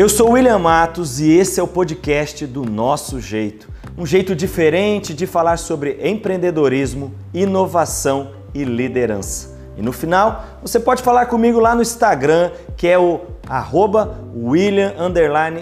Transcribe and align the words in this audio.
Eu 0.00 0.08
sou 0.08 0.30
William 0.30 0.58
Matos 0.58 1.20
e 1.20 1.30
esse 1.30 1.60
é 1.60 1.62
o 1.62 1.68
podcast 1.68 2.46
do 2.46 2.64
Nosso 2.64 3.20
Jeito. 3.20 3.68
Um 3.98 4.06
jeito 4.06 4.34
diferente 4.34 5.12
de 5.12 5.26
falar 5.26 5.58
sobre 5.58 5.98
empreendedorismo, 6.02 7.12
inovação 7.34 8.30
e 8.54 8.64
liderança. 8.64 9.58
E 9.76 9.82
no 9.82 9.92
final, 9.92 10.42
você 10.62 10.80
pode 10.80 11.02
falar 11.02 11.26
comigo 11.26 11.60
lá 11.60 11.74
no 11.74 11.82
Instagram, 11.82 12.50
que 12.78 12.88
é 12.88 12.98
o 12.98 13.20
arroba 13.46 14.18
William 14.34 14.94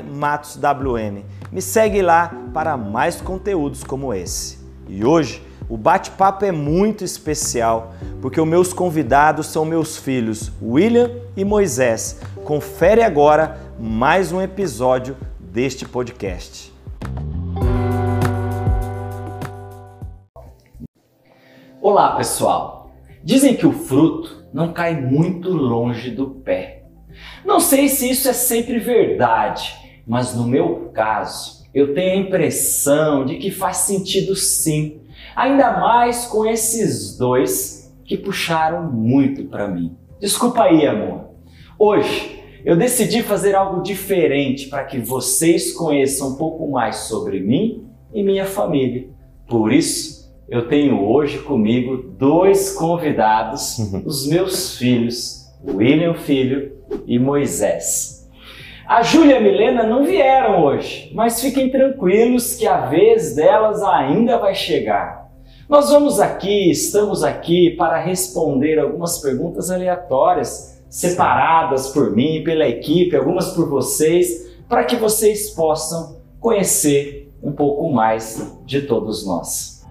Matos 0.09 0.55
WM. 0.55 1.25
Me 1.51 1.61
segue 1.61 2.01
lá 2.01 2.33
para 2.55 2.77
mais 2.77 3.21
conteúdos 3.21 3.83
como 3.83 4.15
esse. 4.15 4.57
E 4.89 5.05
hoje 5.05 5.43
o 5.69 5.77
bate-papo 5.77 6.45
é 6.45 6.53
muito 6.53 7.03
especial 7.03 7.93
porque 8.23 8.41
os 8.41 8.47
meus 8.47 8.73
convidados 8.73 9.49
são 9.49 9.65
meus 9.65 9.97
filhos 9.97 10.53
William 10.63 11.11
e 11.37 11.45
Moisés. 11.45 12.21
Confere 12.45 13.03
agora 13.03 13.68
mais 13.79 14.33
um 14.33 14.41
episódio 14.43 15.17
deste 15.39 15.87
podcast. 15.87 16.73
Olá, 21.81 22.17
pessoal. 22.17 22.91
Dizem 23.23 23.57
que 23.57 23.67
o 23.67 23.73
fruto 23.73 24.45
não 24.53 24.73
cai 24.73 25.01
muito 25.01 25.51
longe 25.51 26.11
do 26.11 26.31
pé. 26.31 26.85
Não 27.45 27.61
sei 27.61 27.89
se 27.89 28.11
isso 28.11 28.29
é 28.29 28.33
sempre 28.33 28.79
verdade, 28.79 29.75
mas 30.07 30.35
no 30.35 30.47
meu 30.47 30.91
caso, 30.93 31.69
eu 31.73 31.95
tenho 31.95 32.13
a 32.13 32.27
impressão 32.27 33.25
de 33.25 33.37
que 33.37 33.51
faz 33.51 33.79
sentido 33.79 34.35
sim 34.35 35.01
Ainda 35.39 35.79
mais 35.79 36.27
com 36.27 36.45
esses 36.45 37.17
dois 37.17 37.95
que 38.05 38.17
puxaram 38.17 38.91
muito 38.91 39.45
para 39.45 39.69
mim. 39.69 39.97
Desculpa 40.21 40.65
aí, 40.65 40.85
amor. 40.85 41.29
Hoje 41.79 42.38
eu 42.69 42.77
decidi 42.77 43.23
fazer 43.23 43.55
algo 43.55 43.83
diferente 43.83 44.69
para 44.69 44.85
que 44.85 44.99
vocês 44.99 45.73
conheçam 45.73 46.33
um 46.33 46.35
pouco 46.37 46.71
mais 46.71 46.97
sobre 46.97 47.41
mim 47.41 47.87
e 48.13 48.23
minha 48.23 48.45
família. 48.45 49.09
Por 49.49 49.73
isso, 49.73 50.31
eu 50.47 50.69
tenho 50.69 51.03
hoje 51.03 51.39
comigo 51.39 51.97
dois 51.97 52.75
convidados, 52.75 53.79
uhum. 53.79 54.03
os 54.05 54.27
meus 54.27 54.77
filhos, 54.77 55.51
William 55.67 56.13
Filho 56.13 56.73
e 57.07 57.19
Moisés. 57.19 58.29
A 58.87 59.03
Júlia 59.03 59.37
e 59.37 59.39
a 59.39 59.41
Milena 59.41 59.85
não 59.85 60.05
vieram 60.05 60.63
hoje, 60.63 61.11
mas 61.15 61.41
fiquem 61.41 61.71
tranquilos 61.71 62.55
que 62.55 62.67
a 62.67 62.85
vez 62.85 63.35
delas 63.35 63.83
ainda 63.83 64.37
vai 64.37 64.55
chegar. 64.55 65.31
Nós 65.67 65.89
vamos 65.89 66.21
aqui, 66.21 66.71
estamos 66.71 67.25
aqui 67.25 67.71
para 67.79 67.99
responder 67.99 68.79
algumas 68.79 69.17
perguntas 69.23 69.71
aleatórias, 69.71 70.78
separadas 70.89 71.89
por 71.89 72.15
mim, 72.15 72.43
pela 72.45 72.67
equipe, 72.67 73.15
algumas 73.17 73.49
por 73.53 73.69
vocês, 73.69 74.49
para 74.69 74.85
que 74.85 74.97
vocês 74.97 75.51
possam 75.51 76.21
conhecer 76.41 77.33
um 77.43 77.53
pouco 77.53 77.93
mais 77.93 78.59
de 78.65 78.83
todos 78.83 79.27
nós. 79.27 79.87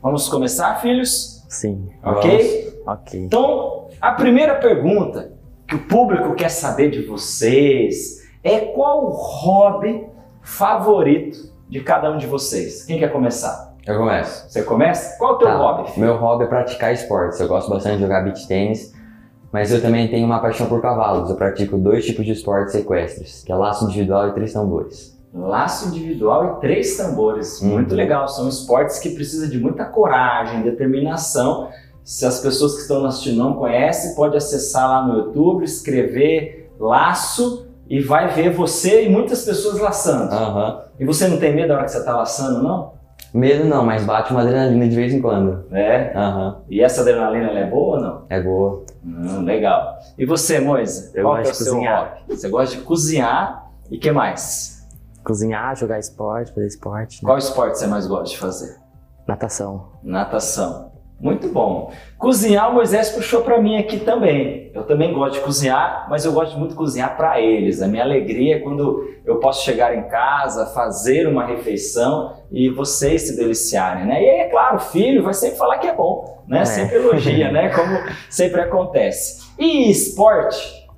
Vamos 0.00 0.28
começar, 0.28 0.80
filhos? 0.80 1.44
Sim. 1.48 1.88
Ok? 2.02 2.72
Vamos. 2.84 2.98
Ok. 3.00 3.20
Então, 3.20 3.88
a 4.00 4.12
primeira 4.12 4.56
pergunta 4.56 5.32
que 5.68 5.76
o 5.76 5.86
público 5.86 6.34
quer 6.34 6.48
saber 6.48 6.90
de 6.90 7.02
vocês 7.02 8.20
é 8.42 8.58
qual 8.60 9.10
hobby 9.10 10.04
favorito 10.42 11.52
de 11.68 11.80
cada 11.80 12.10
um 12.10 12.18
de 12.18 12.26
vocês. 12.26 12.84
Quem 12.84 12.98
quer 12.98 13.12
começar? 13.12 13.71
Eu 13.86 13.98
começo. 13.98 14.48
Você 14.48 14.62
começa? 14.62 15.18
Qual 15.18 15.32
é 15.32 15.34
o 15.34 15.38
teu 15.38 15.48
tá. 15.48 15.56
hobby? 15.56 15.90
Filho? 15.90 16.06
Meu 16.06 16.16
hobby 16.16 16.44
é 16.44 16.46
praticar 16.46 16.92
esportes. 16.92 17.40
Eu 17.40 17.48
gosto 17.48 17.68
bastante 17.68 17.96
de 17.96 18.02
jogar 18.02 18.22
beach 18.22 18.46
tênis, 18.46 18.92
mas 19.52 19.72
eu 19.72 19.82
também 19.82 20.08
tenho 20.08 20.24
uma 20.24 20.40
paixão 20.40 20.66
por 20.66 20.80
cavalos. 20.80 21.28
Eu 21.28 21.36
pratico 21.36 21.76
dois 21.76 22.06
tipos 22.06 22.24
de 22.24 22.32
esportes 22.32 22.74
equestres, 22.74 23.42
que 23.44 23.50
é 23.50 23.54
laço 23.54 23.84
individual 23.86 24.28
e 24.28 24.32
três 24.32 24.52
tambores. 24.52 25.18
Laço 25.34 25.88
individual 25.88 26.56
e 26.56 26.60
três 26.60 26.96
tambores. 26.96 27.60
Uhum. 27.60 27.70
Muito 27.70 27.94
legal. 27.94 28.28
São 28.28 28.48
esportes 28.48 28.98
que 28.98 29.10
precisam 29.10 29.48
de 29.48 29.58
muita 29.58 29.84
coragem, 29.84 30.62
determinação. 30.62 31.68
Se 32.04 32.24
as 32.24 32.40
pessoas 32.40 32.74
que 32.74 32.82
estão 32.82 33.04
assistindo 33.04 33.38
não 33.38 33.54
conhecem, 33.54 34.14
pode 34.14 34.36
acessar 34.36 34.88
lá 34.88 35.06
no 35.06 35.18
YouTube, 35.18 35.64
escrever 35.64 36.70
laço 36.78 37.66
e 37.88 38.00
vai 38.00 38.28
ver 38.28 38.50
você 38.50 39.06
e 39.06 39.08
muitas 39.08 39.44
pessoas 39.44 39.80
laçando. 39.80 40.32
Uhum. 40.32 40.80
E 41.00 41.04
você 41.04 41.26
não 41.26 41.38
tem 41.38 41.54
medo 41.54 41.68
da 41.68 41.74
hora 41.74 41.84
que 41.84 41.90
você 41.90 41.98
está 41.98 42.16
laçando, 42.16 42.62
não? 42.62 43.01
Medo 43.32 43.64
não, 43.64 43.84
mas 43.84 44.04
bate 44.04 44.30
uma 44.30 44.42
adrenalina 44.42 44.86
de 44.86 44.94
vez 44.94 45.12
em 45.14 45.20
quando. 45.22 45.64
É? 45.74 46.12
Uhum. 46.14 46.56
E 46.68 46.82
essa 46.82 47.00
adrenalina 47.00 47.50
é 47.50 47.66
boa 47.66 47.96
ou 47.96 48.02
não? 48.02 48.22
É 48.28 48.40
boa. 48.42 48.84
Hum, 49.04 49.42
legal. 49.42 49.96
E 50.18 50.26
você, 50.26 50.60
Moisa? 50.60 51.10
Eu 51.14 51.24
Qual 51.24 51.36
gosto 51.36 51.48
é 51.48 51.52
de 51.52 51.58
cozinhar. 51.58 52.18
Hobby? 52.20 52.36
Você 52.36 52.48
gosta 52.50 52.76
de 52.76 52.82
cozinhar 52.82 53.70
e 53.90 53.96
que 53.98 54.12
mais? 54.12 54.86
Cozinhar, 55.24 55.74
jogar 55.76 55.98
esporte, 55.98 56.52
fazer 56.52 56.66
esporte. 56.66 57.22
Né? 57.22 57.26
Qual 57.26 57.38
esporte 57.38 57.78
você 57.78 57.86
mais 57.86 58.06
gosta 58.06 58.34
de 58.34 58.38
fazer? 58.38 58.76
Natação. 59.26 59.86
Natação. 60.02 60.91
Muito 61.22 61.48
bom. 61.50 61.92
Cozinhar, 62.18 62.68
o 62.68 62.74
Moisés 62.74 63.10
puxou 63.10 63.42
para 63.42 63.62
mim 63.62 63.78
aqui 63.78 64.00
também. 64.00 64.72
Eu 64.74 64.82
também 64.82 65.14
gosto 65.14 65.34
de 65.34 65.40
cozinhar, 65.40 66.08
mas 66.10 66.24
eu 66.24 66.32
gosto 66.32 66.58
muito 66.58 66.72
de 66.72 66.76
cozinhar 66.76 67.16
para 67.16 67.40
eles. 67.40 67.80
A 67.80 67.86
minha 67.86 68.02
alegria 68.02 68.56
é 68.56 68.58
quando 68.58 69.08
eu 69.24 69.36
posso 69.36 69.64
chegar 69.64 69.96
em 69.96 70.08
casa, 70.08 70.66
fazer 70.66 71.28
uma 71.28 71.46
refeição 71.46 72.32
e 72.50 72.68
vocês 72.68 73.22
se 73.22 73.36
deliciarem, 73.36 74.04
né? 74.04 74.20
E 74.20 74.28
aí, 74.28 74.40
é 74.40 74.48
claro, 74.48 74.76
o 74.76 74.80
filho 74.80 75.22
vai 75.22 75.32
sempre 75.32 75.56
falar 75.56 75.78
que 75.78 75.86
é 75.86 75.94
bom, 75.94 76.42
né? 76.48 76.62
É. 76.62 76.64
Sempre 76.64 76.96
elogia, 76.96 77.52
né? 77.52 77.68
Como 77.68 77.96
sempre 78.28 78.60
acontece. 78.60 79.44
E 79.56 79.92
esporte, 79.92 80.88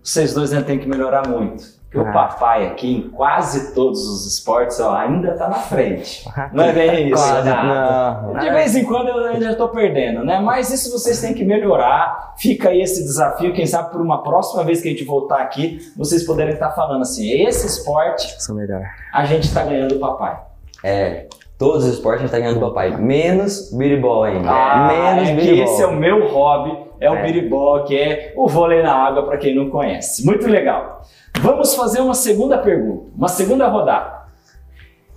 vocês 0.00 0.32
dois 0.32 0.52
ainda 0.52 0.64
têm 0.64 0.78
que 0.78 0.88
melhorar 0.88 1.26
muito. 1.26 1.64
Ah. 2.00 2.10
o 2.10 2.12
papai 2.12 2.66
aqui, 2.66 2.96
em 2.96 3.10
quase 3.10 3.74
todos 3.74 4.06
os 4.08 4.26
esportes, 4.26 4.78
ó, 4.80 4.94
ainda 4.94 5.32
está 5.32 5.48
na 5.48 5.54
frente. 5.56 6.28
Não 6.52 6.64
é 6.64 6.72
bem 6.72 7.08
isso? 7.08 7.22
Quase, 7.22 7.48
não. 7.48 8.34
De 8.38 8.50
vez 8.50 8.76
em 8.76 8.84
quando 8.84 9.08
eu 9.08 9.24
ainda 9.26 9.50
estou 9.52 9.68
perdendo, 9.68 10.24
né? 10.24 10.40
Mas 10.40 10.70
isso 10.70 10.90
vocês 10.90 11.20
têm 11.20 11.34
que 11.34 11.44
melhorar. 11.44 12.34
Fica 12.38 12.68
aí 12.70 12.80
esse 12.80 13.02
desafio. 13.02 13.52
Quem 13.54 13.66
sabe 13.66 13.90
por 13.90 14.00
uma 14.00 14.22
próxima 14.22 14.62
vez 14.64 14.80
que 14.80 14.88
a 14.88 14.90
gente 14.90 15.04
voltar 15.04 15.40
aqui, 15.40 15.78
vocês 15.96 16.24
poderem 16.24 16.54
estar 16.54 16.70
falando 16.72 17.02
assim: 17.02 17.30
esse 17.46 17.66
esporte, 17.66 18.42
Sou 18.42 18.54
melhor. 18.54 18.82
a 19.12 19.24
gente 19.24 19.44
está 19.44 19.64
ganhando 19.64 19.96
o 19.96 19.98
papai. 19.98 20.38
É. 20.84 21.26
Todos 21.58 21.84
os 21.86 21.94
esportes 21.94 22.20
a 22.20 22.22
gente 22.26 22.32
tá 22.32 22.38
ganhando 22.38 22.60
do 22.60 22.66
papai. 22.68 22.94
Menos 22.98 23.70
biribol 23.72 24.24
ainda. 24.24 24.50
Ah, 24.50 24.88
Menos 24.88 25.28
é 25.30 25.34
biribol. 25.34 25.64
esse 25.64 25.82
é 25.82 25.86
o 25.86 25.96
meu 25.96 26.28
hobby, 26.28 26.76
é 27.00 27.10
o 27.10 27.14
é. 27.14 27.22
biribol, 27.22 27.84
que 27.84 27.96
é 27.96 28.32
o 28.36 28.48
vôlei 28.48 28.82
na 28.82 28.94
água, 28.94 29.24
para 29.24 29.38
quem 29.38 29.54
não 29.54 29.70
conhece. 29.70 30.24
Muito 30.24 30.46
legal. 30.46 31.02
Vamos 31.40 31.74
fazer 31.74 32.00
uma 32.00 32.14
segunda 32.14 32.58
pergunta, 32.58 33.10
uma 33.16 33.28
segunda 33.28 33.68
rodada. 33.68 34.26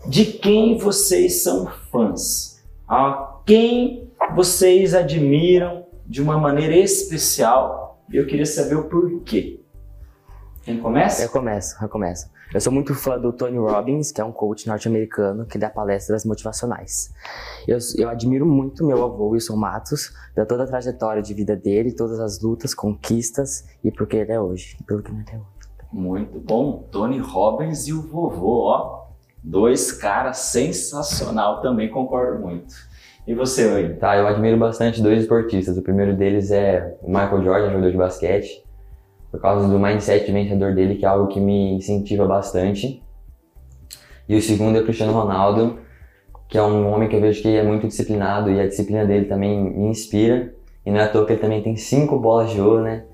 De 0.08 0.26
quem 0.26 0.78
vocês 0.78 1.44
são 1.44 1.68
fãs? 1.92 2.64
A 2.88 3.40
quem 3.46 4.10
vocês 4.36 4.94
admiram 4.94 5.86
de 6.06 6.22
uma 6.22 6.38
maneira 6.38 6.76
especial? 6.76 8.04
Eu 8.12 8.26
queria 8.26 8.46
saber 8.46 8.76
o 8.76 8.86
porquê. 8.86 9.59
Quem 10.70 10.78
começa? 10.78 11.24
Eu 11.24 11.30
começo, 11.30 11.84
eu 11.84 11.90
começo. 11.90 12.30
Eu 12.54 12.62
sou 12.62 12.72
muito 12.72 12.94
fã 12.94 13.20
do 13.20 13.34
Tony 13.34 13.58
Robbins, 13.58 14.12
que 14.12 14.22
é 14.22 14.24
um 14.24 14.32
coach 14.32 14.68
norte-americano 14.68 15.48
que 15.48 15.58
dá 15.58 15.68
palestras 15.68 16.24
motivacionais. 16.24 17.12
Eu, 17.68 17.80
eu 17.98 18.08
admiro 18.08 18.46
muito 18.46 18.86
meu 18.86 19.04
avô, 19.04 19.30
Wilson 19.30 19.56
Matos, 19.56 20.14
da 20.36 20.46
toda 20.46 20.66
a 20.66 20.68
trajetória 20.68 21.24
de 21.24 21.34
vida 21.34 21.56
dele, 21.56 21.92
todas 21.92 22.20
as 22.20 22.40
lutas, 22.40 22.76
conquistas 22.76 23.68
e 23.84 23.90
por 23.90 24.06
que 24.06 24.18
ele 24.18 24.32
é 24.32 24.40
hoje, 24.40 24.78
pelo 24.86 25.02
que 25.02 25.10
ele 25.10 25.26
é 25.32 25.38
hoje. 25.38 25.48
Muito 25.92 26.40
bom. 26.40 26.88
Tony 26.92 27.18
Robbins 27.18 27.88
e 27.88 27.94
o 27.94 28.04
vovô, 28.04 28.68
ó. 28.68 29.08
Dois 29.44 29.92
caras 29.92 30.38
sensacional, 30.38 31.64
também 31.64 31.90
concordo 31.90 32.44
muito. 32.44 32.76
E 33.26 33.34
você, 33.34 33.66
Oi? 33.74 33.96
Tá, 33.96 34.16
eu 34.18 34.28
admiro 34.28 34.60
bastante 34.60 35.02
dois 35.02 35.22
esportistas. 35.22 35.80
O 35.80 35.82
primeiro 35.82 36.16
deles 36.16 36.52
é 36.52 36.96
o 37.02 37.08
Michael 37.08 37.44
Jordan, 37.44 37.70
jogador 37.70 37.92
de 37.92 37.98
basquete, 37.98 38.69
por 39.32 39.40
causa 39.40 39.68
do 39.68 39.80
mindset 39.80 40.32
vencedor 40.32 40.74
dele, 40.74 40.96
que 40.96 41.06
é 41.06 41.08
algo 41.08 41.28
que 41.28 41.40
me 41.40 41.74
incentiva 41.74 42.26
bastante. 42.26 43.04
E 44.28 44.36
o 44.36 44.42
segundo 44.42 44.78
é 44.78 44.82
o 44.82 44.84
Cristiano 44.84 45.14
Ronaldo, 45.14 45.80
que 46.48 46.58
é 46.58 46.64
um 46.64 46.92
homem 46.92 47.08
que 47.08 47.16
eu 47.16 47.22
vejo 47.22 47.42
que 47.42 47.56
é 47.56 47.64
muito 47.64 47.88
disciplinado 47.88 48.52
e 48.52 48.60
a 48.60 48.68
disciplina 48.68 49.06
dele 49.06 49.26
também 49.26 49.72
me 49.72 49.88
inspira. 49.88 50.54
E 50.86 50.92
não 50.92 51.00
é 51.00 51.04
à 51.04 51.08
toa 51.08 51.26
que 51.26 51.34
ele 51.34 51.42
também 51.42 51.62
tem 51.62 51.76
cinco 51.76 52.18
bolas 52.18 52.50
de 52.50 52.60
ouro, 52.60 52.84
né? 52.84 53.06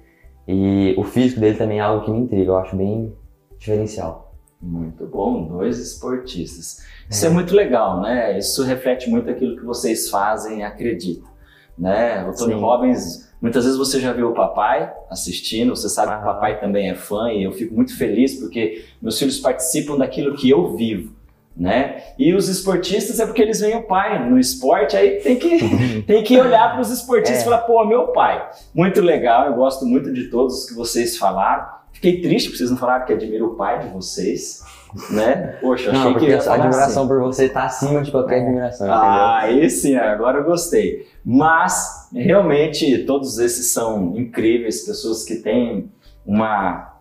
E 0.47 0.93
o 0.97 1.03
físico 1.03 1.39
dele 1.39 1.57
também 1.57 1.79
é 1.79 1.81
algo 1.81 2.05
que 2.05 2.11
me 2.11 2.19
intriga, 2.19 2.51
eu 2.51 2.57
acho 2.57 2.75
bem 2.75 3.13
diferencial. 3.57 4.33
Muito 4.61 5.05
bom, 5.05 5.47
dois 5.47 5.79
esportistas. 5.79 6.83
Isso 7.09 7.25
é. 7.25 7.29
é 7.29 7.31
muito 7.31 7.53
legal, 7.53 8.01
né? 8.01 8.37
Isso 8.37 8.63
reflete 8.63 9.09
muito 9.09 9.29
aquilo 9.29 9.57
que 9.57 9.65
vocês 9.65 10.09
fazem 10.09 10.59
e 10.59 10.63
acreditam. 10.63 11.29
Né? 11.77 12.23
O 12.27 12.33
Tony 12.33 12.53
Sim. 12.53 12.59
Robbins, 12.61 13.24
muitas 13.41 13.63
vezes 13.63 13.77
você 13.77 13.99
já 13.99 14.11
viu 14.13 14.29
o 14.29 14.33
papai 14.33 14.91
assistindo, 15.09 15.75
você 15.75 15.89
sabe 15.89 16.11
ah. 16.11 16.15
que 16.17 16.21
o 16.21 16.25
papai 16.25 16.59
também 16.59 16.89
é 16.89 16.95
fã 16.95 17.31
e 17.31 17.43
eu 17.43 17.51
fico 17.51 17.73
muito 17.75 17.97
feliz 17.97 18.35
porque 18.35 18.85
meus 19.01 19.17
filhos 19.17 19.39
participam 19.39 19.97
daquilo 19.97 20.35
que 20.35 20.49
eu 20.49 20.75
vivo. 20.75 21.13
né? 21.55 22.03
E 22.19 22.33
os 22.33 22.49
esportistas 22.49 23.19
é 23.19 23.25
porque 23.25 23.41
eles 23.41 23.61
veem 23.61 23.77
o 23.77 23.83
pai 23.83 24.29
no 24.29 24.37
esporte, 24.37 24.97
aí 24.97 25.21
tem 25.21 25.37
que, 25.37 26.03
tem 26.05 26.23
que 26.23 26.37
olhar 26.37 26.73
para 26.73 26.81
os 26.81 26.91
esportistas 26.91 27.39
é. 27.39 27.41
e 27.41 27.43
falar, 27.45 27.59
pô, 27.59 27.85
meu 27.85 28.07
pai. 28.07 28.49
Muito 28.73 29.01
legal, 29.01 29.47
eu 29.47 29.53
gosto 29.53 29.85
muito 29.85 30.11
de 30.11 30.25
todos 30.25 30.59
os 30.59 30.69
que 30.69 30.73
vocês 30.73 31.17
falaram. 31.17 31.65
Fiquei 31.93 32.21
triste 32.21 32.47
porque 32.47 32.57
vocês 32.57 32.69
não 32.69 32.77
falaram 32.77 33.05
que 33.05 33.13
admiro 33.13 33.53
o 33.53 33.55
pai 33.55 33.79
de 33.79 33.87
vocês, 33.87 34.61
né? 35.09 35.57
Poxa, 35.61 35.91
achei 35.91 36.03
não, 36.03 36.19
que 36.19 36.33
a 36.33 36.53
admiração 36.53 37.03
assim. 37.03 37.07
por 37.07 37.21
você 37.21 37.49
tá 37.49 37.65
acima 37.65 38.01
de 38.01 38.11
qualquer 38.11 38.41
admiração. 38.41 38.87
Ah, 38.89 39.51
esse 39.51 39.95
agora 39.95 40.39
eu 40.39 40.43
gostei. 40.43 41.07
Mas 41.23 42.09
realmente 42.13 42.99
todos 43.05 43.37
esses 43.39 43.71
são 43.71 44.15
incríveis, 44.15 44.85
pessoas 44.85 45.23
que 45.23 45.35
têm 45.35 45.91
uma 46.25 46.95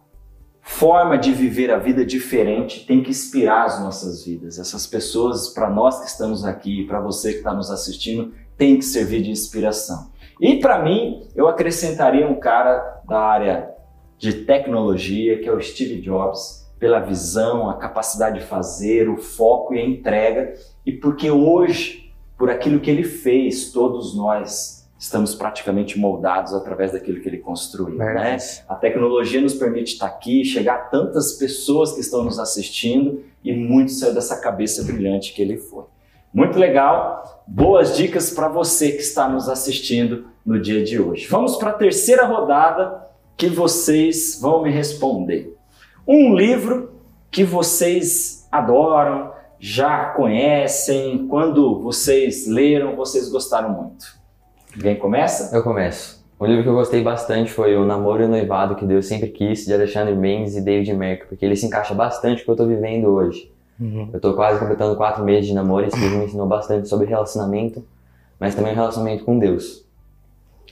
forma 0.60 1.18
de 1.18 1.30
viver 1.30 1.70
a 1.70 1.78
vida 1.78 2.04
diferente 2.06 2.86
tem 2.86 3.02
que 3.02 3.10
inspirar 3.10 3.64
as 3.64 3.80
nossas 3.80 4.24
vidas. 4.24 4.58
Essas 4.58 4.86
pessoas, 4.86 5.48
para 5.50 5.68
nós 5.68 6.00
que 6.00 6.06
estamos 6.06 6.44
aqui, 6.44 6.84
para 6.84 7.00
você 7.00 7.32
que 7.32 7.38
está 7.38 7.52
nos 7.52 7.70
assistindo, 7.70 8.32
tem 8.56 8.78
que 8.78 8.84
servir 8.84 9.22
de 9.22 9.30
inspiração. 9.30 10.10
E 10.40 10.56
para 10.56 10.82
mim, 10.82 11.28
eu 11.36 11.46
acrescentaria 11.48 12.26
um 12.26 12.40
cara 12.40 13.02
da 13.06 13.20
área 13.20 13.70
de 14.18 14.32
tecnologia, 14.44 15.38
que 15.38 15.48
é 15.48 15.52
o 15.52 15.60
Steve 15.60 16.00
Jobs, 16.00 16.63
pela 16.78 17.00
visão, 17.00 17.70
a 17.70 17.74
capacidade 17.74 18.40
de 18.40 18.46
fazer, 18.46 19.08
o 19.08 19.16
foco 19.16 19.74
e 19.74 19.78
a 19.78 19.84
entrega, 19.84 20.54
e 20.84 20.92
porque 20.92 21.30
hoje, 21.30 22.12
por 22.36 22.50
aquilo 22.50 22.80
que 22.80 22.90
ele 22.90 23.04
fez, 23.04 23.72
todos 23.72 24.16
nós 24.16 24.84
estamos 24.98 25.34
praticamente 25.34 25.98
moldados 25.98 26.54
através 26.54 26.92
daquilo 26.92 27.20
que 27.20 27.28
ele 27.28 27.38
construiu. 27.38 27.96
Né? 27.96 28.38
A 28.68 28.74
tecnologia 28.74 29.40
nos 29.40 29.54
permite 29.54 29.94
estar 29.94 30.06
aqui, 30.06 30.44
chegar 30.44 30.74
a 30.74 30.78
tantas 30.78 31.34
pessoas 31.34 31.92
que 31.92 32.00
estão 32.00 32.24
nos 32.24 32.38
assistindo 32.38 33.22
e 33.42 33.52
muito 33.54 33.92
saiu 33.92 34.14
dessa 34.14 34.40
cabeça 34.40 34.82
brilhante 34.82 35.34
que 35.34 35.42
ele 35.42 35.58
foi. 35.58 35.84
Muito 36.32 36.58
legal, 36.58 37.44
boas 37.46 37.96
dicas 37.96 38.30
para 38.30 38.48
você 38.48 38.92
que 38.92 39.02
está 39.02 39.28
nos 39.28 39.48
assistindo 39.48 40.26
no 40.44 40.60
dia 40.60 40.82
de 40.82 40.98
hoje. 40.98 41.28
Vamos 41.28 41.56
para 41.56 41.70
a 41.70 41.74
terceira 41.74 42.24
rodada 42.24 43.06
que 43.36 43.48
vocês 43.48 44.38
vão 44.40 44.62
me 44.62 44.70
responder. 44.70 45.54
Um 46.06 46.34
livro 46.34 46.92
que 47.30 47.42
vocês 47.42 48.46
adoram, 48.52 49.32
já 49.58 50.10
conhecem, 50.10 51.26
quando 51.26 51.80
vocês 51.80 52.46
leram, 52.46 52.94
vocês 52.94 53.30
gostaram 53.30 53.70
muito. 53.70 54.06
Quem 54.78 54.96
começa? 54.96 55.56
Eu 55.56 55.62
começo. 55.62 56.22
Um 56.38 56.46
livro 56.46 56.62
que 56.62 56.68
eu 56.68 56.74
gostei 56.74 57.02
bastante 57.02 57.50
foi 57.50 57.74
O 57.76 57.86
Namoro 57.86 58.22
e 58.22 58.26
o 58.26 58.28
Noivado 58.28 58.74
que 58.74 58.84
Deus 58.84 59.06
Sempre 59.06 59.30
Quis, 59.30 59.64
de 59.64 59.72
Alexandre 59.72 60.14
Mendes 60.14 60.56
e 60.56 60.60
David 60.60 60.92
Merck, 60.92 61.26
porque 61.26 61.44
ele 61.44 61.56
se 61.56 61.64
encaixa 61.64 61.94
bastante 61.94 62.44
com 62.44 62.52
o 62.52 62.54
que 62.54 62.60
eu 62.60 62.64
estou 62.64 62.76
vivendo 62.76 63.06
hoje. 63.06 63.50
Uhum. 63.80 64.10
Eu 64.12 64.16
estou 64.16 64.34
quase 64.34 64.60
completando 64.60 64.96
quatro 64.96 65.24
meses 65.24 65.46
de 65.46 65.54
namoro 65.54 65.86
e 65.86 65.88
esse 65.88 65.98
livro 65.98 66.18
me 66.18 66.26
ensinou 66.26 66.46
bastante 66.46 66.86
sobre 66.86 67.06
relacionamento, 67.06 67.82
mas 68.38 68.54
também 68.54 68.72
o 68.72 68.74
relacionamento 68.74 69.24
com 69.24 69.38
Deus. 69.38 69.86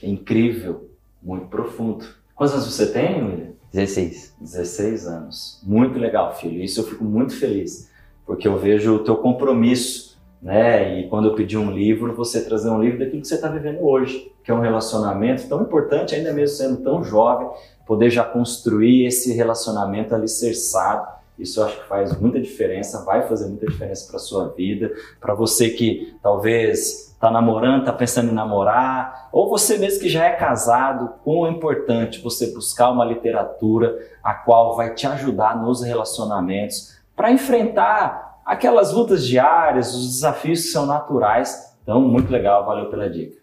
É 0.01 0.07
incrível, 0.07 0.89
muito 1.21 1.47
profundo. 1.47 2.05
Quantos 2.35 2.53
anos 2.53 2.71
você 2.71 2.91
tem, 2.91 3.23
William? 3.23 3.53
16. 3.73 4.35
16 4.39 5.07
anos. 5.07 5.61
Muito 5.63 5.97
legal, 5.99 6.35
filho. 6.35 6.63
Isso 6.63 6.81
eu 6.81 6.85
fico 6.85 7.03
muito 7.03 7.35
feliz, 7.35 7.89
porque 8.25 8.47
eu 8.47 8.57
vejo 8.57 8.95
o 8.95 8.99
teu 9.03 9.17
compromisso 9.17 10.13
né? 10.43 10.99
E 10.99 11.07
quando 11.07 11.29
eu 11.29 11.35
pedi 11.35 11.57
um 11.57 11.71
livro, 11.71 12.13
você 12.13 12.43
trazer 12.43 12.69
um 12.69 12.81
livro 12.81 12.99
daquilo 12.99 13.21
que 13.21 13.27
você 13.27 13.35
está 13.35 13.47
vivendo 13.47 13.81
hoje, 13.81 14.29
que 14.43 14.51
é 14.51 14.53
um 14.53 14.59
relacionamento 14.59 15.47
tão 15.47 15.61
importante, 15.61 16.13
ainda 16.13 16.33
mesmo 16.33 16.57
sendo 16.57 16.83
tão 16.83 17.01
jovem, 17.01 17.47
poder 17.87 18.09
já 18.09 18.25
construir 18.25 19.05
esse 19.05 19.31
relacionamento 19.31 20.13
alicerçado. 20.13 21.07
Isso 21.39 21.61
eu 21.61 21.65
acho 21.65 21.79
que 21.79 21.87
faz 21.87 22.19
muita 22.19 22.41
diferença, 22.41 23.05
vai 23.05 23.25
fazer 23.25 23.47
muita 23.47 23.65
diferença 23.65 24.05
para 24.09 24.19
sua 24.19 24.49
vida, 24.49 24.91
para 25.19 25.33
você 25.33 25.69
que 25.69 26.13
talvez 26.21 27.12
está 27.23 27.31
namorando, 27.31 27.79
está 27.79 27.93
pensando 27.93 28.31
em 28.31 28.33
namorar, 28.33 29.29
ou 29.31 29.49
você 29.49 29.77
mesmo 29.77 30.01
que 30.01 30.09
já 30.09 30.25
é 30.25 30.31
casado, 30.31 31.13
como 31.23 31.47
é 31.47 31.49
importante 31.49 32.21
você 32.21 32.53
buscar 32.53 32.91
uma 32.91 33.05
literatura 33.05 33.97
a 34.21 34.33
qual 34.33 34.75
vai 34.75 34.93
te 34.93 35.07
ajudar 35.07 35.55
nos 35.55 35.81
relacionamentos 35.81 36.99
para 37.15 37.31
enfrentar 37.31 38.41
aquelas 38.45 38.91
lutas 38.91 39.25
diárias, 39.25 39.95
os 39.95 40.05
desafios 40.07 40.63
que 40.63 40.67
são 40.67 40.85
naturais. 40.85 41.73
Então, 41.81 42.01
muito 42.01 42.29
legal, 42.29 42.65
valeu 42.65 42.89
pela 42.89 43.09
dica. 43.09 43.41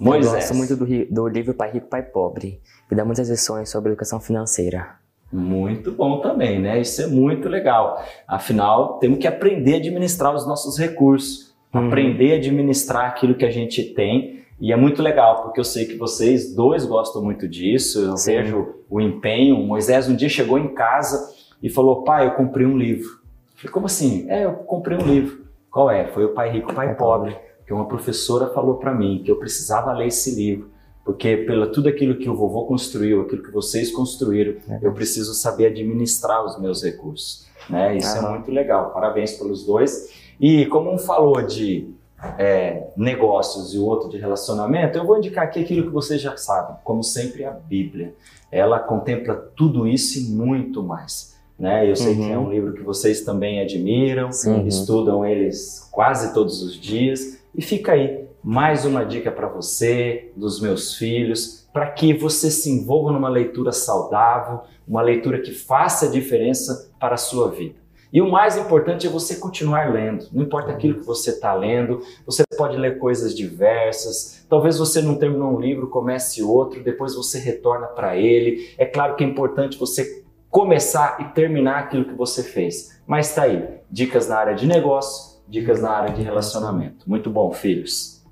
Moisés. 0.00 0.32
Eu 0.32 0.38
gosto 0.38 0.54
muito 0.54 0.76
do, 0.76 1.14
do 1.14 1.28
livro 1.28 1.54
Pai 1.54 1.72
Rico, 1.72 1.88
Pai 1.88 2.02
Pobre, 2.02 2.60
que 2.88 2.94
dá 2.94 3.04
muitas 3.04 3.28
lições 3.28 3.68
sobre 3.68 3.90
educação 3.90 4.20
financeira. 4.20 4.96
Muito 5.32 5.90
bom 5.90 6.20
também, 6.20 6.60
né? 6.60 6.80
Isso 6.80 7.02
é 7.02 7.06
muito 7.06 7.48
legal. 7.48 8.00
Afinal, 8.28 8.98
temos 8.98 9.18
que 9.18 9.26
aprender 9.26 9.74
a 9.74 9.76
administrar 9.78 10.34
os 10.34 10.46
nossos 10.46 10.78
recursos, 10.78 11.51
uhum. 11.74 11.86
aprender 11.86 12.32
a 12.32 12.36
administrar 12.36 13.06
aquilo 13.06 13.34
que 13.34 13.44
a 13.44 13.50
gente 13.50 13.82
tem. 13.94 14.42
E 14.60 14.72
é 14.72 14.76
muito 14.76 15.02
legal, 15.02 15.42
porque 15.42 15.58
eu 15.58 15.64
sei 15.64 15.86
que 15.86 15.96
vocês 15.96 16.54
dois 16.54 16.84
gostam 16.84 17.22
muito 17.22 17.48
disso. 17.48 18.00
Eu 18.00 18.16
Sim. 18.16 18.36
vejo 18.36 18.74
o 18.88 19.00
empenho. 19.00 19.56
Moisés 19.56 20.08
um 20.08 20.14
dia 20.14 20.28
chegou 20.28 20.58
em 20.58 20.74
casa 20.74 21.34
e 21.62 21.68
falou: 21.68 22.04
Pai, 22.04 22.26
eu 22.26 22.32
comprei 22.32 22.66
um 22.66 22.76
livro. 22.76 23.20
Falei, 23.56 23.72
como 23.72 23.86
assim? 23.86 24.26
É, 24.28 24.44
eu 24.44 24.52
comprei 24.52 24.96
um 24.96 25.06
livro. 25.06 25.42
Qual 25.70 25.90
é? 25.90 26.06
Foi 26.08 26.24
o 26.24 26.34
Pai 26.34 26.50
Rico, 26.50 26.74
Pai 26.74 26.94
Pobre, 26.94 27.36
que 27.66 27.72
uma 27.72 27.86
professora 27.86 28.48
falou 28.52 28.76
para 28.76 28.92
mim 28.92 29.22
que 29.24 29.30
eu 29.30 29.36
precisava 29.36 29.92
ler 29.92 30.08
esse 30.08 30.34
livro, 30.34 30.70
porque 31.04 31.36
pelo 31.38 31.72
tudo 31.72 31.88
aquilo 31.88 32.16
que 32.16 32.28
o 32.28 32.36
vovô 32.36 32.66
construiu, 32.66 33.22
aquilo 33.22 33.42
que 33.42 33.50
vocês 33.50 33.90
construíram, 33.90 34.56
é. 34.68 34.80
eu 34.82 34.92
preciso 34.92 35.32
saber 35.32 35.66
administrar 35.66 36.44
os 36.44 36.60
meus 36.60 36.82
recursos. 36.84 37.46
Né? 37.70 37.96
Isso 37.96 38.16
é 38.18 38.20
muito 38.20 38.50
legal. 38.50 38.90
Parabéns 38.90 39.32
pelos 39.32 39.64
dois. 39.64 40.21
E 40.42 40.66
como 40.66 40.92
um 40.92 40.98
falou 40.98 41.40
de 41.40 41.88
é, 42.36 42.88
negócios 42.96 43.72
e 43.72 43.78
o 43.78 43.84
outro 43.86 44.10
de 44.10 44.18
relacionamento, 44.18 44.98
eu 44.98 45.06
vou 45.06 45.16
indicar 45.16 45.44
aqui 45.44 45.60
aquilo 45.60 45.84
que 45.86 45.92
vocês 45.92 46.20
já 46.20 46.36
sabem. 46.36 46.76
Como 46.84 47.02
sempre, 47.02 47.44
a 47.44 47.52
Bíblia. 47.52 48.12
Ela 48.50 48.78
contempla 48.78 49.34
tudo 49.56 49.86
isso 49.86 50.18
e 50.18 50.24
muito 50.24 50.82
mais 50.82 51.32
né? 51.62 51.88
Eu 51.88 51.94
sei 51.94 52.14
uhum. 52.14 52.26
que 52.26 52.32
é 52.32 52.38
um 52.38 52.42
uhum. 52.42 52.50
livro 52.50 52.72
que 52.72 52.82
vocês 52.82 53.20
também 53.20 53.60
admiram, 53.60 54.30
uhum. 54.44 54.66
estudam 54.66 55.24
eles 55.24 55.88
quase 55.92 56.34
todos 56.34 56.60
os 56.60 56.74
dias. 56.74 57.38
E 57.54 57.62
fica 57.62 57.92
aí 57.92 58.24
mais 58.42 58.84
uma 58.84 59.04
dica 59.04 59.30
para 59.30 59.46
você, 59.46 60.32
dos 60.34 60.60
meus 60.60 60.96
filhos, 60.96 61.68
para 61.72 61.86
que 61.86 62.12
você 62.12 62.50
se 62.50 62.68
envolva 62.68 63.12
numa 63.12 63.28
leitura 63.28 63.70
saudável, 63.70 64.62
uma 64.88 65.00
leitura 65.00 65.40
que 65.40 65.52
faça 65.52 66.08
diferença 66.08 66.90
para 66.98 67.14
a 67.14 67.18
sua 67.18 67.48
vida. 67.52 67.76
E 68.12 68.20
o 68.20 68.30
mais 68.30 68.58
importante 68.58 69.06
é 69.06 69.10
você 69.10 69.36
continuar 69.36 69.90
lendo. 69.90 70.28
Não 70.32 70.42
importa 70.42 70.70
aquilo 70.70 71.00
que 71.00 71.06
você 71.06 71.30
está 71.30 71.54
lendo, 71.54 72.00
você 72.26 72.44
pode 72.58 72.76
ler 72.76 72.98
coisas 72.98 73.34
diversas. 73.34 74.44
Talvez 74.50 74.76
você 74.76 75.00
não 75.00 75.14
terminou 75.14 75.56
um 75.56 75.58
livro, 75.58 75.88
comece 75.88 76.42
outro, 76.42 76.82
depois 76.82 77.14
você 77.14 77.38
retorna 77.38 77.86
para 77.86 78.16
ele. 78.16 78.74
É 78.76 78.84
claro 78.84 79.16
que 79.16 79.24
é 79.24 79.26
importante 79.26 79.78
você 79.78 80.22
começar 80.50 81.16
e 81.22 81.34
terminar 81.34 81.78
aquilo 81.78 82.04
que 82.04 82.14
você 82.14 82.42
fez. 82.42 83.00
Mas 83.06 83.30
está 83.30 83.44
aí, 83.44 83.80
dicas 83.90 84.28
na 84.28 84.36
área 84.36 84.54
de 84.54 84.66
negócio, 84.66 85.40
dicas 85.48 85.80
na 85.80 85.90
área 85.90 86.14
de 86.14 86.22
relacionamento. 86.22 87.08
Muito 87.08 87.30
bom, 87.30 87.50
filhos. 87.52 88.22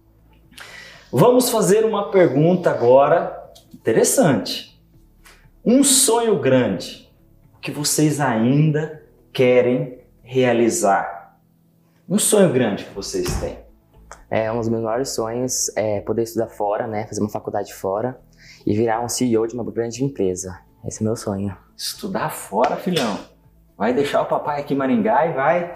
Vamos 1.10 1.48
fazer 1.48 1.86
uma 1.86 2.10
pergunta 2.10 2.70
agora 2.70 3.50
interessante. 3.72 4.78
Um 5.64 5.82
sonho 5.82 6.38
grande 6.38 7.10
que 7.62 7.70
vocês 7.70 8.20
ainda 8.20 8.99
querem 9.32 9.98
realizar. 10.22 11.38
Um 12.08 12.18
sonho 12.18 12.52
grande 12.52 12.84
que 12.84 12.94
vocês 12.94 13.40
têm. 13.40 13.58
É, 14.30 14.50
um 14.50 14.58
dos 14.58 14.68
meus 14.68 14.82
maiores 14.82 15.10
sonhos 15.10 15.70
é 15.76 16.00
poder 16.00 16.22
estudar 16.22 16.48
fora, 16.48 16.86
né, 16.86 17.06
fazer 17.06 17.20
uma 17.20 17.30
faculdade 17.30 17.74
fora 17.74 18.20
e 18.64 18.76
virar 18.76 19.00
um 19.00 19.08
CEO 19.08 19.46
de 19.46 19.54
uma 19.54 19.64
grande 19.64 20.04
empresa. 20.04 20.58
Esse 20.84 21.02
é 21.02 21.04
meu 21.04 21.16
sonho. 21.16 21.56
Estudar 21.76 22.30
fora, 22.30 22.76
filhão. 22.76 23.18
Vai 23.76 23.92
deixar 23.92 24.22
o 24.22 24.26
papai 24.26 24.60
aqui 24.60 24.74
em 24.74 24.76
Maringá 24.76 25.26
e 25.26 25.32
vai. 25.32 25.74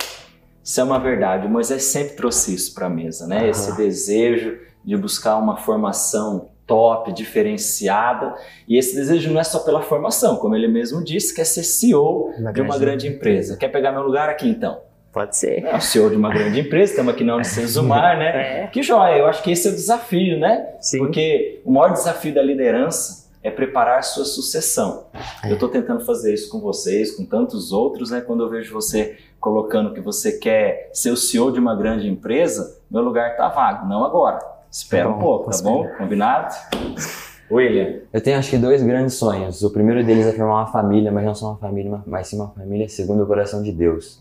Isso 0.63 0.81
é 0.81 0.85
uma 0.85 0.99
verdade. 0.99 1.47
O 1.47 1.51
Moisés 1.51 1.85
sempre 1.85 2.17
trouxe 2.17 2.55
isso 2.55 2.75
para 2.75 2.87
a 2.87 2.91
mesa, 2.91 3.27
né? 3.27 3.43
Uhum. 3.43 3.51
Esse 3.51 3.77
desejo 3.77 4.59
de 4.85 4.97
buscar 4.97 5.37
uma 5.37 5.57
formação 5.57 6.51
top, 6.67 7.13
diferenciada. 7.13 8.35
E 8.67 8.79
esse 8.79 8.95
desejo 8.95 9.33
não 9.33 9.41
é 9.41 9.45
só 9.45 9.61
pela 9.61 9.83
formação, 9.83 10.37
como 10.37 10.55
ele 10.55 10.69
mesmo 10.69 11.03
disse, 11.05 11.35
quer 11.35 11.45
ser 11.45 11.63
CEO 11.63 12.33
uma 12.39 12.53
de 12.53 12.61
uma 12.61 12.79
grande 12.79 13.07
empresa. 13.07 13.57
Quer 13.57 13.69
pegar 13.69 13.93
meu 13.93 14.03
lugar 14.03 14.29
aqui 14.29 14.49
então? 14.49 14.81
Pode 15.13 15.37
ser. 15.37 15.65
É 15.65 15.77
o 15.77 15.81
CEO 15.81 16.11
de 16.11 16.17
uma 16.17 16.29
grande 16.29 16.59
empresa, 16.59 16.91
estamos 16.91 17.15
aqui 17.15 17.23
na 17.23 17.37
Unicesumar, 17.37 18.19
né? 18.19 18.65
É. 18.65 18.67
Que 18.67 18.83
joia, 18.83 19.17
eu 19.17 19.27
acho 19.27 19.43
que 19.43 19.53
esse 19.53 19.69
é 19.69 19.71
o 19.71 19.75
desafio, 19.75 20.39
né? 20.39 20.75
Sim. 20.81 20.99
Porque 20.99 21.61
o 21.65 21.71
maior 21.71 21.93
desafio 21.93 22.35
da 22.35 22.43
liderança 22.43 23.31
é 23.41 23.51
preparar 23.51 24.03
sua 24.03 24.25
sucessão. 24.25 25.07
É. 25.45 25.51
Eu 25.51 25.55
estou 25.55 25.69
tentando 25.69 26.05
fazer 26.05 26.35
isso 26.35 26.51
com 26.51 26.61
vocês, 26.61 27.15
com 27.15 27.25
tantos 27.25 27.73
outros, 27.73 28.11
né? 28.11 28.23
Quando 28.23 28.43
eu 28.43 28.49
vejo 28.49 28.73
você 28.73 29.17
colocando 29.39 29.93
que 29.93 30.01
você 30.01 30.33
quer 30.33 30.91
ser 30.93 31.11
o 31.11 31.17
CEO 31.17 31.53
de 31.53 31.61
uma 31.61 31.77
grande 31.77 32.09
empresa, 32.09 32.81
meu 32.91 33.03
lugar 33.03 33.33
está 33.33 33.49
vago. 33.49 33.87
Não 33.87 34.05
agora. 34.05 34.54
Espera 34.75 35.05
tá 35.05 35.15
um 35.15 35.19
pouco, 35.21 35.51
tá 35.51 35.63
bom? 35.63 35.87
Combinado? 35.97 36.53
William. 37.49 38.01
Eu 38.13 38.21
tenho 38.21 38.37
acho 38.37 38.51
que 38.51 38.59
dois 38.59 38.83
grandes 38.83 39.15
sonhos. 39.15 39.63
O 39.63 39.71
primeiro 39.71 40.05
deles 40.05 40.27
é 40.27 40.33
formar 40.33 40.63
uma 40.63 40.67
família, 40.67 41.13
mas 41.13 41.25
não 41.25 41.33
só 41.33 41.51
uma 41.51 41.59
família, 41.59 42.03
mas 42.05 42.27
sim 42.27 42.35
uma 42.37 42.51
família 42.51 42.89
segundo 42.89 43.23
o 43.23 43.27
coração 43.27 43.63
de 43.63 43.71
Deus. 43.71 44.21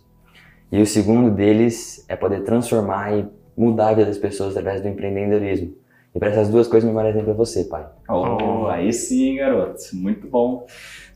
E 0.71 0.79
o 0.79 0.85
segundo 0.85 1.31
deles 1.31 2.05
é 2.07 2.15
poder 2.15 2.43
transformar 2.43 3.17
e 3.17 3.27
mudar 3.57 3.89
a 3.89 3.93
vida 3.95 4.05
das 4.05 4.19
pessoas 4.19 4.55
através 4.55 4.79
do 4.79 4.87
empreendedorismo. 4.87 5.73
E 6.13 6.19
para 6.19 6.29
essas 6.29 6.49
duas 6.49 6.67
coisas, 6.67 6.85
meu 6.85 6.93
maior 6.93 7.09
exemplo 7.09 7.31
é 7.31 7.33
você, 7.33 7.63
pai. 7.63 7.87
Oh, 8.07 8.67
aí 8.67 8.93
sim, 8.93 9.37
garoto. 9.37 9.79
Muito 9.93 10.27
bom. 10.27 10.67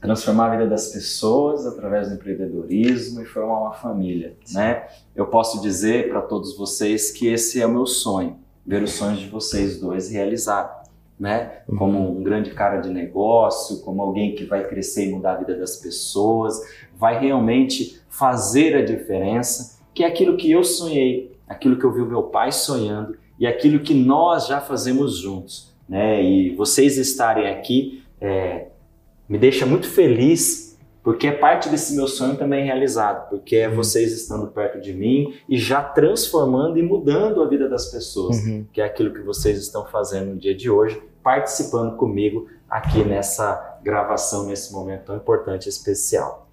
Transformar 0.02 0.48
a 0.48 0.50
vida 0.58 0.68
das 0.68 0.88
pessoas 0.88 1.68
através 1.68 2.10
do 2.10 2.16
empreendedorismo 2.16 3.22
e 3.22 3.26
formar 3.26 3.60
uma 3.60 3.74
família, 3.74 4.36
né? 4.52 4.88
Eu 5.16 5.28
posso 5.28 5.62
dizer 5.62 6.10
para 6.10 6.24
todos 6.24 6.58
vocês 6.58 7.12
que 7.12 7.28
esse 7.28 7.62
é 7.62 7.68
o 7.68 7.70
meu 7.70 7.86
sonho, 7.86 8.47
ver 8.68 8.84
os 8.84 8.92
sonhos 8.92 9.20
de 9.20 9.30
vocês 9.30 9.80
dois 9.80 10.12
realizar, 10.12 10.84
né? 11.18 11.62
Como 11.78 12.20
um 12.20 12.22
grande 12.22 12.52
cara 12.52 12.82
de 12.82 12.90
negócio, 12.90 13.80
como 13.80 14.02
alguém 14.02 14.36
que 14.36 14.44
vai 14.44 14.68
crescer 14.68 15.08
e 15.08 15.12
mudar 15.12 15.34
a 15.34 15.38
vida 15.38 15.56
das 15.56 15.78
pessoas, 15.78 16.60
vai 16.96 17.18
realmente 17.18 18.02
fazer 18.10 18.76
a 18.76 18.84
diferença, 18.84 19.80
que 19.94 20.04
é 20.04 20.08
aquilo 20.08 20.36
que 20.36 20.52
eu 20.52 20.64
sonhei, 20.64 21.32
aquilo 21.48 21.78
que 21.80 21.86
eu 21.86 21.94
vi 21.94 22.02
o 22.02 22.06
meu 22.06 22.24
pai 22.24 22.52
sonhando 22.52 23.18
e 23.40 23.48
aquilo 23.48 23.80
que 23.80 23.94
nós 23.94 24.48
já 24.48 24.60
fazemos 24.60 25.18
juntos. 25.18 25.74
Né? 25.88 26.22
E 26.22 26.56
vocês 26.56 26.98
estarem 26.98 27.48
aqui 27.48 28.04
é, 28.20 28.68
me 29.30 29.38
deixa 29.38 29.66
muito 29.66 29.88
feliz, 29.90 30.67
porque 31.08 31.26
é 31.28 31.32
parte 31.32 31.70
desse 31.70 31.96
meu 31.96 32.06
sonho 32.06 32.36
também 32.36 32.66
realizado, 32.66 33.30
porque 33.30 33.56
é 33.56 33.70
vocês 33.70 34.12
estando 34.12 34.48
perto 34.48 34.82
de 34.82 34.94
mim 34.94 35.34
e 35.48 35.58
já 35.58 35.82
transformando 35.82 36.78
e 36.78 36.84
mudando 36.84 37.42
a 37.42 37.48
vida 37.48 37.70
das 37.70 37.86
pessoas, 37.86 38.36
Uhum. 38.40 38.66
que 38.74 38.82
é 38.82 38.84
aquilo 38.84 39.14
que 39.14 39.22
vocês 39.22 39.58
estão 39.58 39.86
fazendo 39.86 40.32
no 40.32 40.36
dia 40.36 40.54
de 40.54 40.70
hoje, 40.70 41.02
participando 41.24 41.96
comigo 41.96 42.50
aqui 42.70 43.06
nessa 43.06 43.80
gravação, 43.82 44.48
nesse 44.48 44.74
momento 44.74 45.06
tão 45.06 45.16
importante 45.16 45.68
e 45.68 45.70
especial. 45.70 46.46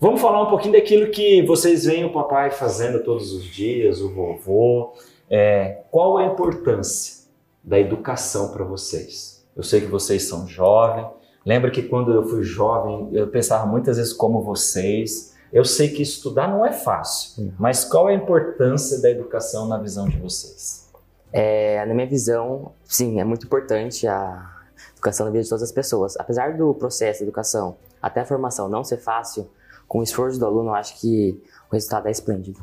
Vamos 0.00 0.22
falar 0.22 0.42
um 0.42 0.48
pouquinho 0.48 0.72
daquilo 0.72 1.10
que 1.10 1.42
vocês 1.42 1.84
veem 1.84 2.06
o 2.06 2.14
papai 2.14 2.50
fazendo 2.52 3.04
todos 3.04 3.30
os 3.30 3.44
dias, 3.44 4.00
o 4.00 4.08
vovô. 4.08 4.94
É, 5.28 5.82
qual 5.90 6.16
a 6.16 6.24
importância 6.24 7.26
da 7.62 7.78
educação 7.78 8.52
para 8.52 8.64
vocês? 8.64 9.46
Eu 9.54 9.62
sei 9.62 9.82
que 9.82 9.86
vocês 9.86 10.22
são 10.22 10.48
jovens. 10.48 11.08
Lembra 11.46 11.70
que 11.70 11.82
quando 11.82 12.12
eu 12.12 12.28
fui 12.28 12.42
jovem, 12.42 13.08
eu 13.12 13.28
pensava 13.28 13.64
muitas 13.66 13.96
vezes 13.96 14.12
como 14.12 14.42
vocês. 14.42 15.32
Eu 15.52 15.64
sei 15.64 15.88
que 15.88 16.02
estudar 16.02 16.48
não 16.48 16.66
é 16.66 16.72
fácil, 16.72 17.52
mas 17.56 17.84
qual 17.84 18.08
a 18.08 18.12
importância 18.12 19.00
da 19.00 19.08
educação 19.08 19.68
na 19.68 19.78
visão 19.78 20.08
de 20.08 20.18
vocês? 20.18 20.90
É, 21.32 21.84
na 21.86 21.94
minha 21.94 22.06
visão, 22.06 22.72
sim, 22.84 23.20
é 23.20 23.24
muito 23.24 23.46
importante 23.46 24.08
a 24.08 24.50
educação 24.94 25.24
na 25.26 25.30
vida 25.32 25.44
de 25.44 25.48
todas 25.48 25.62
as 25.62 25.70
pessoas. 25.70 26.16
Apesar 26.18 26.56
do 26.56 26.74
processo 26.74 27.20
de 27.20 27.24
educação 27.26 27.76
até 28.02 28.20
a 28.22 28.24
formação 28.24 28.68
não 28.68 28.82
ser 28.82 28.96
fácil, 28.96 29.48
com 29.86 30.00
o 30.00 30.02
esforço 30.02 30.38
do 30.40 30.46
aluno, 30.46 30.70
eu 30.70 30.74
acho 30.74 31.00
que 31.00 31.40
o 31.70 31.74
resultado 31.74 32.08
é 32.08 32.10
esplêndido. 32.10 32.60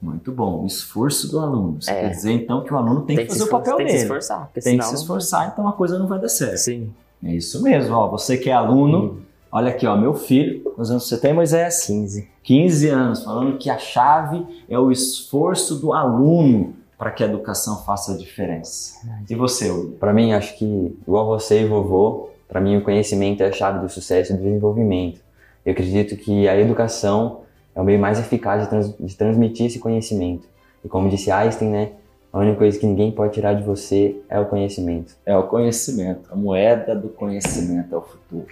Muito 0.00 0.32
bom, 0.32 0.62
o 0.62 0.66
esforço 0.66 1.30
do 1.30 1.40
aluno. 1.40 1.82
Você 1.82 1.90
É. 1.90 2.00
quer 2.02 2.10
dizer 2.10 2.30
então 2.32 2.64
que 2.64 2.72
o 2.72 2.76
aluno 2.76 3.02
tem, 3.02 3.16
que 3.18 3.24
se 3.24 3.28
fazer 3.30 3.42
o 3.44 3.48
papel 3.50 3.76
tem 3.76 3.86
que 3.86 3.92
dele. 3.92 3.98
se 3.98 4.04
esforçar, 4.04 4.46
porque 4.46 4.60
tem 4.62 4.78
que 4.78 4.82
senão... 4.84 4.96
se 4.96 5.02
esforçar, 5.02 5.50
então 5.52 5.68
a 5.68 5.72
coisa 5.74 5.98
não 5.98 6.06
vai 6.06 6.18
dar 6.20 6.28
certo. 6.28 6.56
Sim, 6.56 6.94
É 7.24 7.34
isso 7.34 7.62
mesmo, 7.62 7.94
ó. 7.94 8.08
Você 8.08 8.36
que 8.36 8.48
é 8.50 8.52
aluno, 8.52 9.22
olha 9.50 9.70
aqui, 9.70 9.86
ó, 9.86 9.96
meu 9.96 10.14
filho, 10.14 10.60
quantos 10.62 10.90
anos 10.90 11.08
você 11.08 11.18
tem, 11.18 11.32
Moisés? 11.32 11.86
15. 11.86 12.28
15 12.42 12.88
anos, 12.88 13.24
falando 13.24 13.58
que 13.58 13.68
a 13.68 13.76
chave 13.78 14.44
é 14.68 14.78
o 14.78 14.90
esforço 14.90 15.76
do 15.76 15.92
aluno 15.92 16.74
para 16.96 17.10
que 17.10 17.22
a 17.22 17.26
educação 17.26 17.82
faça 17.84 18.12
a 18.14 18.16
diferença. 18.16 18.94
E 19.28 19.34
você, 19.34 19.70
Will? 19.70 19.96
Para 20.00 20.12
mim, 20.12 20.32
acho 20.32 20.56
que, 20.56 20.96
igual 21.06 21.26
você 21.26 21.62
e 21.62 21.66
vovô, 21.66 22.30
para 22.48 22.60
mim 22.60 22.76
o 22.76 22.82
conhecimento 22.82 23.42
é 23.42 23.48
a 23.48 23.52
chave 23.52 23.80
do 23.80 23.88
sucesso 23.88 24.32
e 24.32 24.36
do 24.36 24.42
desenvolvimento. 24.42 25.20
Eu 25.64 25.72
acredito 25.72 26.16
que 26.16 26.48
a 26.48 26.58
educação 26.58 27.40
é 27.74 27.80
o 27.80 27.84
meio 27.84 27.98
mais 28.00 28.18
eficaz 28.18 28.62
de, 28.64 28.70
trans- 28.70 28.94
de 28.98 29.14
transmitir 29.14 29.66
esse 29.66 29.78
conhecimento. 29.78 30.48
E 30.84 30.88
como 30.88 31.08
disse 31.10 31.30
Einstein, 31.30 31.68
né, 31.68 31.90
a 32.32 32.38
única 32.38 32.58
coisa 32.58 32.78
que 32.78 32.86
ninguém 32.86 33.10
pode 33.10 33.32
tirar 33.32 33.54
de 33.54 33.62
você 33.62 34.20
é 34.28 34.38
o 34.38 34.46
conhecimento. 34.46 35.14
É 35.24 35.36
o 35.36 35.44
conhecimento, 35.44 36.28
a 36.30 36.36
moeda 36.36 36.94
do 36.94 37.08
conhecimento 37.08 37.94
é 37.94 37.98
o 37.98 38.02
futuro. 38.02 38.46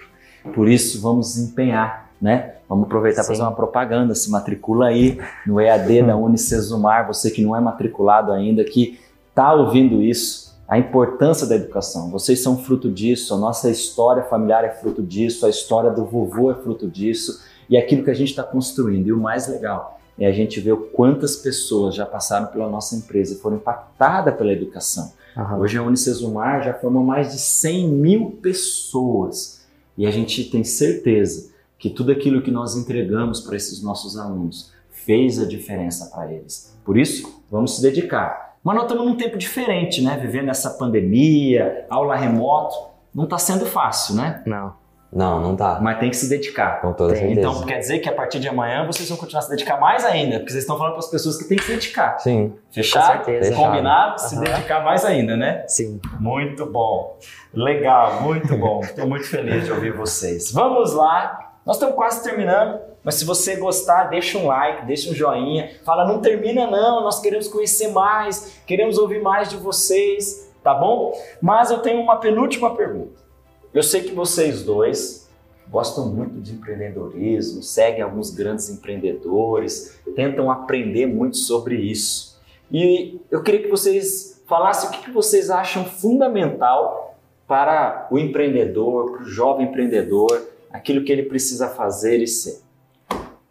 Por 0.53 0.67
isso, 0.67 1.01
vamos 1.01 1.37
empenhar, 1.37 2.11
né? 2.21 2.55
Vamos 2.67 2.85
aproveitar 2.85 3.21
para 3.21 3.29
fazer 3.29 3.41
uma 3.41 3.51
propaganda. 3.51 4.15
Se 4.15 4.31
matricula 4.31 4.87
aí 4.87 5.19
no 5.45 5.61
EAD 5.61 6.03
da 6.03 6.15
Unicesumar, 6.17 7.05
você 7.05 7.29
que 7.29 7.43
não 7.43 7.55
é 7.55 7.59
matriculado 7.59 8.31
ainda, 8.31 8.63
que 8.63 8.99
está 9.29 9.53
ouvindo 9.53 10.01
isso, 10.01 10.57
a 10.67 10.77
importância 10.77 11.45
da 11.45 11.55
educação. 11.55 12.09
Vocês 12.09 12.41
são 12.41 12.57
fruto 12.57 12.91
disso, 12.91 13.33
a 13.33 13.37
nossa 13.37 13.69
história 13.69 14.23
familiar 14.23 14.65
é 14.65 14.69
fruto 14.69 15.03
disso, 15.03 15.45
a 15.45 15.49
história 15.49 15.91
do 15.91 16.03
vovô 16.03 16.51
é 16.51 16.55
fruto 16.55 16.87
disso, 16.87 17.41
e 17.69 17.77
aquilo 17.77 18.03
que 18.03 18.09
a 18.09 18.15
gente 18.15 18.29
está 18.29 18.43
construindo. 18.43 19.07
E 19.07 19.13
o 19.13 19.17
mais 19.17 19.47
legal 19.47 19.96
é 20.19 20.25
a 20.27 20.31
gente 20.31 20.59
ver 20.59 20.73
o 20.73 20.77
quantas 20.77 21.35
pessoas 21.35 21.95
já 21.95 22.05
passaram 22.05 22.47
pela 22.47 22.69
nossa 22.69 22.95
empresa 22.95 23.35
e 23.35 23.37
foram 23.37 23.57
impactadas 23.57 24.35
pela 24.35 24.51
educação. 24.51 25.13
Aham. 25.35 25.59
Hoje 25.59 25.77
a 25.77 25.83
Unicesumar 25.83 26.63
já 26.63 26.73
formou 26.73 27.03
mais 27.03 27.31
de 27.31 27.39
100 27.39 27.87
mil 27.89 28.31
pessoas 28.41 29.65
e 29.97 30.05
a 30.05 30.11
gente 30.11 30.43
tem 30.45 30.63
certeza 30.63 31.51
que 31.77 31.89
tudo 31.89 32.11
aquilo 32.11 32.41
que 32.41 32.49
nós 32.49 32.75
entregamos 32.75 33.41
para 33.41 33.55
esses 33.55 33.81
nossos 33.83 34.17
alunos 34.17 34.71
fez 34.89 35.39
a 35.39 35.45
diferença 35.45 36.07
para 36.07 36.31
eles. 36.31 36.75
Por 36.83 36.97
isso, 36.97 37.43
vamos 37.51 37.75
se 37.75 37.81
dedicar. 37.81 38.57
Mas 38.63 38.75
nós 38.75 38.85
estamos 38.85 39.05
num 39.05 39.15
tempo 39.15 39.37
diferente, 39.37 40.01
né? 40.01 40.17
Vivendo 40.17 40.49
essa 40.49 40.71
pandemia, 40.71 41.85
aula 41.89 42.15
remoto, 42.15 42.75
não 43.13 43.23
está 43.23 43.37
sendo 43.37 43.65
fácil, 43.65 44.15
né? 44.15 44.41
Não. 44.45 44.73
Não, 45.11 45.39
não 45.39 45.55
tá. 45.55 45.79
Mas 45.81 45.99
tem 45.99 46.09
que 46.09 46.17
se 46.17 46.27
dedicar. 46.29 46.81
Com 46.81 46.91
toda 46.93 47.13
Tem, 47.13 47.27
certeza. 47.27 47.39
Então 47.39 47.65
quer 47.65 47.79
dizer 47.79 47.99
que 47.99 48.09
a 48.09 48.13
partir 48.13 48.39
de 48.39 48.47
amanhã 48.47 48.85
vocês 48.85 49.07
vão 49.07 49.17
continuar 49.17 49.39
a 49.39 49.43
se 49.43 49.49
dedicar 49.49 49.79
mais 49.79 50.03
ainda, 50.03 50.39
porque 50.39 50.51
vocês 50.51 50.63
estão 50.63 50.77
falando 50.77 50.93
para 50.93 50.99
as 50.99 51.09
pessoas 51.09 51.37
que 51.37 51.45
tem 51.45 51.57
que 51.57 51.63
se 51.63 51.71
dedicar. 51.71 52.19
Sim. 52.19 52.53
Fechado? 52.71 53.25
certeza. 53.25 53.55
Combinado? 53.55 54.19
Se 54.19 54.39
dedicar 54.39 54.83
mais 54.83 55.05
ainda, 55.05 55.37
né? 55.37 55.63
Sim. 55.67 55.99
Muito 56.19 56.65
bom. 56.65 57.17
Legal, 57.53 58.21
muito 58.21 58.55
bom. 58.57 58.81
Estou 58.81 59.07
muito 59.07 59.27
feliz 59.27 59.65
de 59.65 59.71
ouvir 59.71 59.93
vocês. 59.93 60.51
Vamos 60.51 60.93
lá. 60.93 61.53
Nós 61.65 61.77
estamos 61.77 61.95
quase 61.95 62.23
terminando, 62.23 62.79
mas 63.03 63.15
se 63.15 63.25
você 63.25 63.57
gostar, 63.57 64.05
deixa 64.05 64.37
um 64.37 64.47
like, 64.47 64.85
deixa 64.85 65.09
um 65.09 65.13
joinha. 65.13 65.71
Fala, 65.83 66.05
não 66.05 66.21
termina 66.21 66.65
não, 66.69 67.03
nós 67.03 67.19
queremos 67.19 67.47
conhecer 67.47 67.89
mais, 67.89 68.61
queremos 68.65 68.97
ouvir 68.97 69.21
mais 69.21 69.49
de 69.49 69.57
vocês, 69.57 70.49
tá 70.63 70.73
bom? 70.73 71.13
Mas 71.41 71.71
eu 71.71 71.79
tenho 71.79 72.01
uma 72.01 72.17
penúltima 72.17 72.75
pergunta. 72.75 73.26
Eu 73.73 73.83
sei 73.83 74.01
que 74.01 74.13
vocês 74.13 74.63
dois 74.63 75.27
gostam 75.69 76.07
muito 76.07 76.39
de 76.39 76.53
empreendedorismo, 76.53 77.61
seguem 77.61 78.01
alguns 78.01 78.31
grandes 78.31 78.69
empreendedores, 78.69 79.99
tentam 80.15 80.49
aprender 80.49 81.05
muito 81.05 81.37
sobre 81.37 81.75
isso. 81.75 82.39
E 82.71 83.19
eu 83.29 83.43
queria 83.43 83.63
que 83.63 83.69
vocês 83.69 84.41
falassem 84.47 84.89
o 84.89 85.03
que 85.03 85.11
vocês 85.11 85.49
acham 85.49 85.85
fundamental 85.85 87.15
para 87.45 88.07
o 88.09 88.17
empreendedor, 88.17 89.11
para 89.11 89.21
o 89.23 89.25
jovem 89.25 89.67
empreendedor, 89.67 90.49
aquilo 90.71 91.03
que 91.03 91.11
ele 91.11 91.23
precisa 91.23 91.67
fazer 91.67 92.21
e 92.21 92.27
ser. 92.27 92.61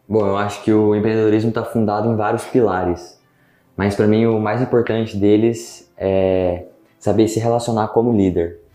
Bom, 0.09 0.27
eu 0.27 0.37
acho 0.37 0.63
que 0.63 0.73
o 0.73 0.95
empreendedorismo 0.95 1.51
está 1.51 1.65
fundado 1.65 2.11
em 2.11 2.17
vários 2.17 2.45
pilares, 2.45 3.21
mas 3.77 3.95
para 3.95 4.07
mim 4.07 4.27
o 4.27 4.39
mais 4.39 4.63
importante 4.63 5.17
deles 5.17 5.91
é 5.97 6.67
saber 6.99 7.29
se 7.29 7.39
relacionar 7.39 7.89
como 7.89 8.13
líder. 8.13 8.66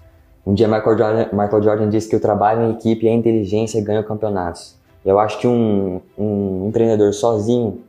Um 0.45 0.53
dia 0.53 0.67
Michael 0.67 0.97
Jordan, 0.97 1.25
Michael 1.31 1.63
Jordan 1.63 1.89
disse 1.89 2.09
que 2.09 2.15
o 2.15 2.19
trabalho 2.19 2.63
em 2.63 2.71
equipe 2.71 3.05
e 3.05 3.09
a 3.09 3.13
inteligência 3.13 3.81
ganham 3.83 4.03
campeonatos. 4.03 4.75
Eu 5.05 5.19
acho 5.19 5.39
que 5.39 5.47
um, 5.47 6.01
um 6.17 6.67
empreendedor 6.67 7.13
sozinho 7.13 7.81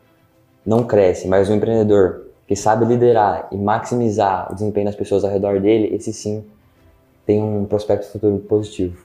não 0.65 0.85
cresce, 0.85 1.29
mas 1.29 1.49
um 1.49 1.57
empreendedor 1.57 2.27
que 2.47 2.57
sabe 2.57 2.85
liderar 2.85 3.49
e 3.51 3.57
maximizar 3.57 4.51
o 4.51 4.55
desempenho 4.55 4.87
das 4.87 4.97
pessoas 4.97 5.25
ao 5.25 5.31
redor 5.31 5.61
dele, 5.61 5.95
esse 5.95 6.13
sim 6.13 6.45
tem 7.27 7.43
um 7.43 7.65
prospecto 7.65 8.11
futuro 8.11 8.39
positivo. 8.41 8.99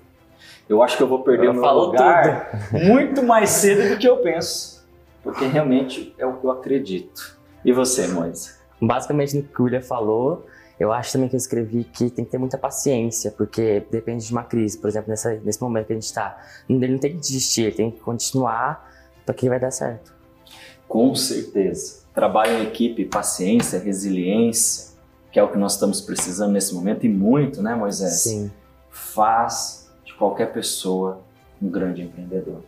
Eu 0.68 0.84
acho 0.84 0.98
que 0.98 1.04
eu 1.04 1.08
vou 1.08 1.24
perder 1.24 1.48
Eu 1.48 1.51
o 1.51 1.54
meu 1.54 1.63
falo 1.63 1.86
lugar 1.86 2.50
muito 2.72 3.24
mais 3.24 3.50
cedo 3.50 3.89
do 3.89 3.98
que 3.98 4.08
eu 4.08 4.18
penso, 4.18 4.86
porque 5.24 5.46
realmente 5.46 6.13
é 6.18 6.25
o 6.25 6.34
que 6.34 6.46
eu 6.46 6.51
acredito. 6.51 7.38
E 7.63 7.72
você, 7.72 8.08
Moisés? 8.08 8.58
Basicamente, 8.82 9.38
no 9.38 9.44
que 9.44 9.62
o 9.62 9.66
William 9.66 9.82
falou, 9.82 10.46
eu 10.79 10.91
acho 10.91 11.12
também 11.12 11.27
que 11.27 11.36
eu 11.36 11.39
escrevi 11.39 11.84
que 11.84 12.10
tem 12.10 12.24
que 12.24 12.31
ter 12.31 12.38
muita 12.38 12.57
paciência, 12.57 13.31
porque 13.31 13.86
depende 13.91 14.25
de 14.25 14.31
uma 14.31 14.43
crise. 14.43 14.77
Por 14.77 14.88
exemplo, 14.88 15.10
nessa, 15.10 15.34
nesse 15.43 15.62
momento 15.62 15.88
que 15.88 15.93
a 15.93 15.96
gente 15.96 16.05
está, 16.05 16.38
ele 16.69 16.88
não 16.88 17.00
tem 17.00 17.12
que 17.13 17.17
desistir, 17.17 17.63
ele 17.63 17.75
tem 17.75 17.91
que 17.91 18.00
continuar 18.00 18.91
para 19.25 19.34
que 19.34 19.50
vai 19.50 19.60
dar 19.60 19.72
certo. 19.72 20.13
Com 20.88 21.13
certeza. 21.15 22.05
Trabalho 22.13 22.60
em 22.60 22.63
equipe, 22.63 23.05
paciência, 23.05 23.79
resiliência, 23.79 24.96
que 25.31 25.39
é 25.39 25.43
o 25.43 25.51
que 25.51 25.57
nós 25.57 25.74
estamos 25.74 26.00
precisando 26.00 26.53
nesse 26.53 26.74
momento 26.74 27.05
e 27.05 27.10
muito, 27.10 27.62
né, 27.62 27.75
Moisés? 27.75 28.22
Sim. 28.22 28.51
Faz 28.89 29.89
de 30.05 30.13
qualquer 30.13 30.53
pessoa 30.53 31.22
um 31.62 31.69
grande 31.69 32.03
empreendedor. 32.03 32.62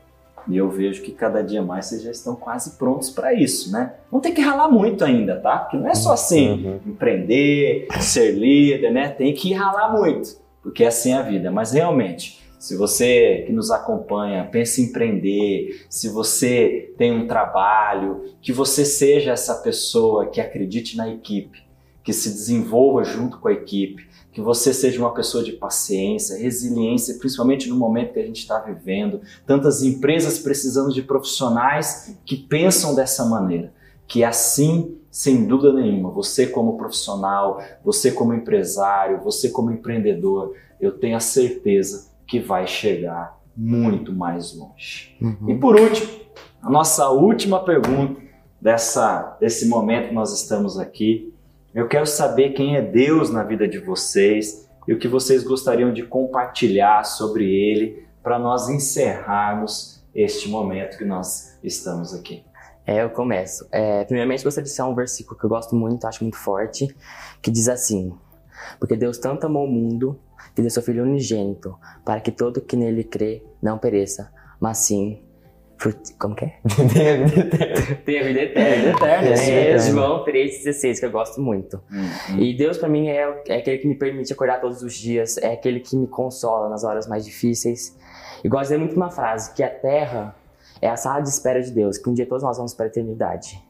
E 0.48 0.58
eu 0.58 0.70
vejo 0.70 1.02
que 1.02 1.12
cada 1.12 1.42
dia 1.42 1.62
mais 1.62 1.86
vocês 1.88 2.02
já 2.04 2.12
estão 2.12 2.36
quase 2.36 2.78
prontos 2.78 3.10
para 3.10 3.34
isso, 3.34 3.72
né? 3.72 3.94
Não 4.12 4.20
tem 4.20 4.34
que 4.34 4.42
ralar 4.42 4.70
muito 4.70 5.04
ainda, 5.04 5.36
tá? 5.40 5.58
Porque 5.60 5.78
não 5.78 5.88
é 5.88 5.96
só 5.96 6.14
assim, 6.14 6.66
Uhum. 6.66 6.80
empreender, 6.88 7.88
ser 8.02 8.32
líder, 8.32 8.92
né? 8.92 9.10
Tem 9.10 9.34
que 9.34 9.54
ralar 9.54 9.92
muito, 9.94 10.38
porque 10.62 10.84
assim 10.86 11.12
é 11.14 11.18
a 11.18 11.22
vida. 11.22 11.52
Mas 11.52 11.72
realmente, 11.74 12.38
Se 12.62 12.76
você 12.76 13.46
que 13.48 13.54
nos 13.54 13.72
acompanha 13.72 14.44
pensa 14.52 14.82
em 14.82 14.84
empreender, 14.84 15.86
se 15.90 16.10
você 16.10 16.94
tem 16.98 17.10
um 17.10 17.26
trabalho, 17.26 18.34
que 18.42 18.52
você 18.52 18.84
seja 18.84 19.32
essa 19.32 19.56
pessoa 19.56 20.26
que 20.26 20.42
acredite 20.42 20.98
na 20.98 21.08
equipe, 21.08 21.64
que 22.04 22.12
se 22.12 22.28
desenvolva 22.30 23.06
junto 23.06 23.40
com 23.40 23.48
a 23.48 23.54
equipe, 23.54 24.09
que 24.32 24.42
você 24.42 24.74
seja 24.74 25.00
uma 25.00 25.14
pessoa 25.14 25.44
de 25.44 25.54
paciência, 25.54 26.38
resiliência, 26.38 27.18
principalmente 27.18 27.68
no 27.68 27.76
momento 27.76 28.14
que 28.14 28.20
a 28.20 28.26
gente 28.26 28.40
está 28.40 28.60
vivendo. 28.60 29.22
Tantas 29.46 29.82
empresas 29.82 30.40
precisando 30.40 30.94
de 30.94 31.02
profissionais 31.02 32.16
que 32.26 32.38
pensam 32.38 32.94
dessa 32.94 33.26
maneira, 33.26 33.74
que 34.08 34.24
assim, 34.24 34.98
sem 35.10 35.46
dúvida 35.46 35.74
nenhuma, 35.74 36.12
você 36.12 36.48
como 36.48 36.78
profissional, 36.78 37.62
você 37.84 38.12
como 38.12 38.34
empresário, 38.34 39.22
você 39.24 39.50
como 39.50 39.72
empreendedor, 39.72 40.54
eu 40.80 40.92
tenho 40.92 41.18
a 41.18 41.20
certeza 41.20 42.12
que 42.28 42.40
vai 42.40 42.68
chegar 42.68 43.40
muito 43.58 44.14
mais 44.14 44.56
longe. 44.56 45.18
Uhum. 45.20 45.50
E 45.50 45.56
por 45.56 45.80
último, 45.80 46.08
a 46.62 46.70
nossa 46.70 47.10
última 47.10 47.64
pergunta 47.64 48.22
dessa, 48.62 49.38
desse 49.40 49.68
momento 49.68 50.10
que 50.10 50.14
nós 50.14 50.34
estamos 50.34 50.78
aqui. 50.78 51.29
Eu 51.74 51.88
quero 51.88 52.08
saber 52.08 52.54
quem 52.54 52.76
é 52.76 52.82
Deus 52.82 53.30
na 53.30 53.44
vida 53.44 53.68
de 53.68 53.78
vocês 53.78 54.68
e 54.88 54.94
o 54.94 54.98
que 54.98 55.08
vocês 55.08 55.44
gostariam 55.44 55.94
de 55.94 56.02
compartilhar 56.02 57.04
sobre 57.04 57.46
Ele 57.46 58.08
para 58.24 58.40
nós 58.40 58.70
encerrarmos 58.70 60.04
este 60.16 60.50
momento 60.50 60.98
que 60.98 61.06
nós 61.06 61.60
estamos 61.64 62.12
aqui. 62.12 62.44
É, 62.88 63.04
eu 63.04 63.12
começo. 63.12 63.68
É, 63.72 64.04
primeiramente, 64.04 64.44
gostaria 64.44 64.64
de 64.64 64.72
citar 64.72 64.90
um 64.90 64.96
versículo 64.96 65.38
que 65.38 65.46
eu 65.46 65.50
gosto 65.50 65.76
muito, 65.76 66.08
acho 66.08 66.24
muito 66.24 66.38
forte, 66.38 66.88
que 67.40 67.52
diz 67.52 67.70
assim: 67.70 68.18
Porque 68.80 68.96
Deus 68.96 69.20
tanto 69.20 69.46
amou 69.46 69.66
o 69.66 69.72
mundo 69.72 70.20
que 70.56 70.64
deu 70.64 70.72
seu 70.72 70.82
Filho 70.82 71.04
unigênito, 71.04 71.78
para 72.04 72.20
que 72.20 72.32
todo 72.32 72.62
que 72.62 72.76
nele 72.76 73.04
crê 73.04 73.44
não 73.62 73.78
pereça, 73.78 74.34
mas 74.60 74.80
sim 74.80 75.22
como 76.18 76.36
que 76.36 76.46
é? 76.46 76.60
Tem 76.94 77.10
a 77.10 77.26
vida 77.26 77.40
eterna. 77.40 77.96
Tem 78.06 78.20
a 78.20 78.24
vida 78.24 78.40
eterna. 78.42 78.90
eterna. 78.90 79.28
É, 79.28 79.72
é 79.72 79.80
João 79.80 80.26
3,16, 80.26 81.00
que 81.00 81.06
eu 81.06 81.12
gosto 81.12 81.42
muito. 81.42 81.82
Uhum. 81.92 82.40
E 82.40 82.56
Deus, 82.56 82.78
para 82.78 82.90
mim, 82.90 83.08
é, 83.08 83.44
é 83.48 83.58
aquele 83.58 83.78
que 83.78 83.88
me 83.88 83.96
permite 83.96 84.34
acordar 84.34 84.60
todos 84.60 84.82
os 84.84 84.94
dias, 84.94 85.38
é 85.38 85.54
aquele 85.54 85.80
que 85.80 85.96
me 85.96 86.08
consola 86.08 86.70
nas 86.70 86.84
horas 86.84 87.08
mais 87.08 87.26
difíceis. 87.26 87.98
E 88.44 88.50
gosto 88.50 88.72
de 88.72 88.78
muito 88.78 88.96
uma 88.96 89.10
frase, 89.10 89.54
que 89.54 89.64
a 89.64 89.70
terra 89.70 90.36
é 90.82 90.90
a 90.90 90.98
sala 90.98 91.22
de 91.22 91.30
espera 91.30 91.62
de 91.62 91.72
Deus, 91.72 91.98
que 91.98 92.10
um 92.10 92.14
dia 92.14 92.26
todos 92.26 92.44
nós 92.44 92.58
vamos 92.58 92.74
para 92.74 92.86
a 92.86 92.88
eternidade. 92.88 93.62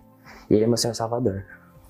E 0.49 0.53
Ele 0.53 0.63
é 0.63 0.67
meu 0.67 0.77
Senhor 0.77 0.93
Salvador. 0.93 1.45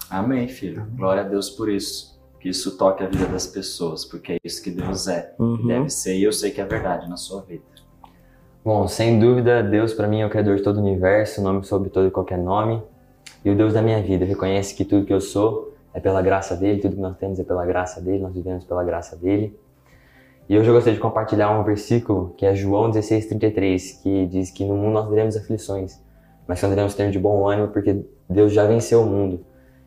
Amém, 0.09 0.47
filho. 0.47 0.85
Glória 0.95 1.23
a 1.23 1.25
Deus 1.25 1.49
por 1.49 1.69
isso 1.69 2.19
que 2.39 2.49
isso 2.49 2.77
toque 2.77 3.03
a 3.03 3.07
vida 3.07 3.25
das 3.25 3.45
pessoas, 3.47 4.05
porque 4.05 4.33
é 4.33 4.37
isso 4.43 4.63
que 4.63 4.71
Deus 4.71 5.07
é, 5.07 5.35
uhum. 5.37 5.67
deve 5.67 5.89
ser, 5.89 6.15
e 6.15 6.23
eu 6.23 6.31
sei 6.31 6.51
que 6.51 6.61
é 6.61 6.65
verdade 6.65 7.09
na 7.09 7.17
sua 7.17 7.41
vida. 7.41 7.63
Bom, 8.63 8.89
sem 8.89 9.17
dúvida, 9.17 9.63
Deus 9.63 9.93
para 9.93 10.05
mim 10.05 10.19
é 10.19 10.25
o 10.25 10.29
Criador 10.29 10.57
de 10.57 10.61
todo 10.61 10.77
o 10.77 10.81
universo, 10.81 11.41
nome 11.41 11.63
sobre 11.63 11.89
todo 11.89 12.07
e 12.07 12.11
qualquer 12.11 12.37
nome, 12.37 12.83
e 13.43 13.49
o 13.49 13.55
Deus 13.55 13.73
da 13.73 13.81
minha 13.81 14.01
vida. 14.01 14.25
Reconhece 14.25 14.75
que 14.75 14.83
tudo 14.83 15.05
que 15.05 15.13
eu 15.13 15.21
sou 15.21 15.73
é 15.93 15.99
pela 16.01 16.21
graça 16.21 16.57
dele, 16.57 16.81
tudo 16.81 16.95
que 16.95 17.01
nós 17.01 17.15
temos 17.15 17.39
é 17.39 17.43
pela 17.45 17.65
graça 17.65 18.01
dele, 18.01 18.21
nós 18.21 18.33
vivemos 18.33 18.65
pela 18.65 18.83
graça 18.83 19.15
dele. 19.15 19.57
E 20.49 20.59
hoje 20.59 20.67
eu 20.67 20.73
gostaria 20.73 20.95
de 20.95 21.01
compartilhar 21.01 21.57
um 21.57 21.63
versículo 21.63 22.33
que 22.35 22.45
é 22.45 22.53
João 22.53 22.91
16:33, 22.91 24.01
que 24.03 24.25
diz 24.25 24.51
que 24.51 24.65
no 24.65 24.75
mundo 24.75 24.93
nós 24.95 25.07
teremos 25.07 25.37
aflições, 25.37 25.97
mas 26.45 26.61
nós 26.61 26.69
devemos 26.69 27.13
de 27.13 27.19
bom 27.19 27.47
ânimo 27.47 27.69
porque 27.69 28.03
Deus 28.29 28.51
já 28.51 28.65
venceu 28.65 29.03
o 29.03 29.05
mundo. 29.05 29.39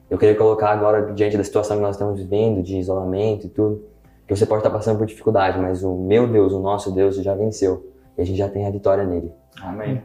Eu 0.09 0.17
queria 0.17 0.35
colocar 0.35 0.71
agora, 0.71 1.12
diante 1.12 1.37
da 1.37 1.45
situação 1.45 1.76
que 1.76 1.83
nós 1.83 1.97
estamos 1.97 2.19
vivendo, 2.19 2.62
de 2.62 2.79
isolamento 2.79 3.47
e 3.47 3.50
tudo, 3.50 3.85
que 4.26 4.35
você 4.35 4.47
pode 4.47 4.61
estar 4.61 4.71
passando 4.71 4.97
por 4.97 5.07
dificuldade, 5.07 5.59
mas 5.59 5.85
o 5.85 5.95
meu 5.95 6.26
Deus, 6.26 6.55
o 6.55 6.59
nosso 6.59 6.91
Deus, 6.91 7.17
já 7.17 7.35
venceu. 7.35 7.92
E 8.16 8.23
a 8.23 8.25
gente 8.25 8.37
já 8.37 8.49
tem 8.49 8.66
a 8.66 8.71
vitória 8.71 9.04
nele. 9.04 9.33
Amém. 9.61 10.02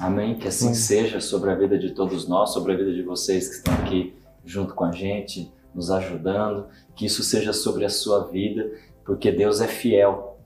Amém. 0.00 0.38
Que 0.38 0.48
assim 0.48 0.74
seja 0.74 1.20
sobre 1.20 1.50
a 1.50 1.54
vida 1.54 1.78
de 1.78 1.92
todos 1.92 2.28
nós, 2.28 2.52
sobre 2.52 2.72
a 2.72 2.76
vida 2.76 2.92
de 2.92 3.02
vocês 3.02 3.48
que 3.48 3.54
estão 3.56 3.74
aqui 3.74 4.14
junto 4.44 4.74
com 4.74 4.84
a 4.84 4.92
gente, 4.92 5.52
nos 5.74 5.90
ajudando. 5.90 6.66
Que 6.94 7.06
isso 7.06 7.22
seja 7.22 7.52
sobre 7.52 7.84
a 7.84 7.90
sua 7.90 8.26
vida, 8.26 8.70
porque 9.04 9.30
Deus 9.30 9.60
é 9.60 9.66
fiel. 9.66 10.38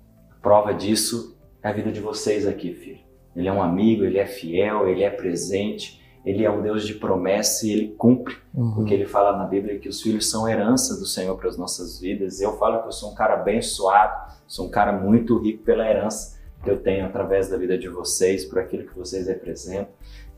prova 0.42 0.72
disso 0.72 1.37
é 1.62 1.68
a 1.68 1.72
vida 1.72 1.90
de 1.90 2.01
vocês 2.01 2.46
aqui, 2.46 2.72
filho. 2.75 3.01
Ele 3.35 3.48
é 3.48 3.53
um 3.53 3.62
amigo, 3.62 4.05
ele 4.05 4.18
é 4.18 4.27
fiel, 4.27 4.88
ele 4.88 5.03
é 5.03 5.11
presente 5.11 6.01
ele 6.25 6.44
é 6.44 6.51
um 6.51 6.61
Deus 6.61 6.87
de 6.87 6.94
promessa 6.94 7.66
e 7.66 7.72
ele 7.72 7.88
cumpre 7.96 8.37
uhum. 8.55 8.75
porque 8.75 8.92
ele 8.92 9.07
fala 9.07 9.37
na 9.37 9.44
Bíblia 9.44 9.79
que 9.79 9.88
os 9.88 10.03
filhos 10.03 10.29
são 10.29 10.48
herança 10.48 10.98
do 10.98 11.07
Senhor 11.07 11.37
para 11.37 11.48
as 11.48 11.57
nossas 11.57 11.98
vidas. 11.98 12.40
Eu 12.40 12.59
falo 12.59 12.83
que 12.83 12.88
eu 12.88 12.92
sou 12.92 13.12
um 13.12 13.14
cara 13.14 13.35
abençoado, 13.35 14.33
sou 14.46 14.66
um 14.66 14.70
cara 14.70 14.92
muito 14.92 15.38
rico 15.38 15.64
pela 15.64 15.88
herança 15.88 16.38
eu 16.64 16.79
tenho 16.79 17.07
através 17.07 17.49
da 17.49 17.57
vida 17.57 17.79
de 17.79 17.88
vocês, 17.88 18.44
por 18.44 18.59
aquilo 18.59 18.87
que 18.87 18.96
vocês 18.96 19.27
representam. 19.27 19.88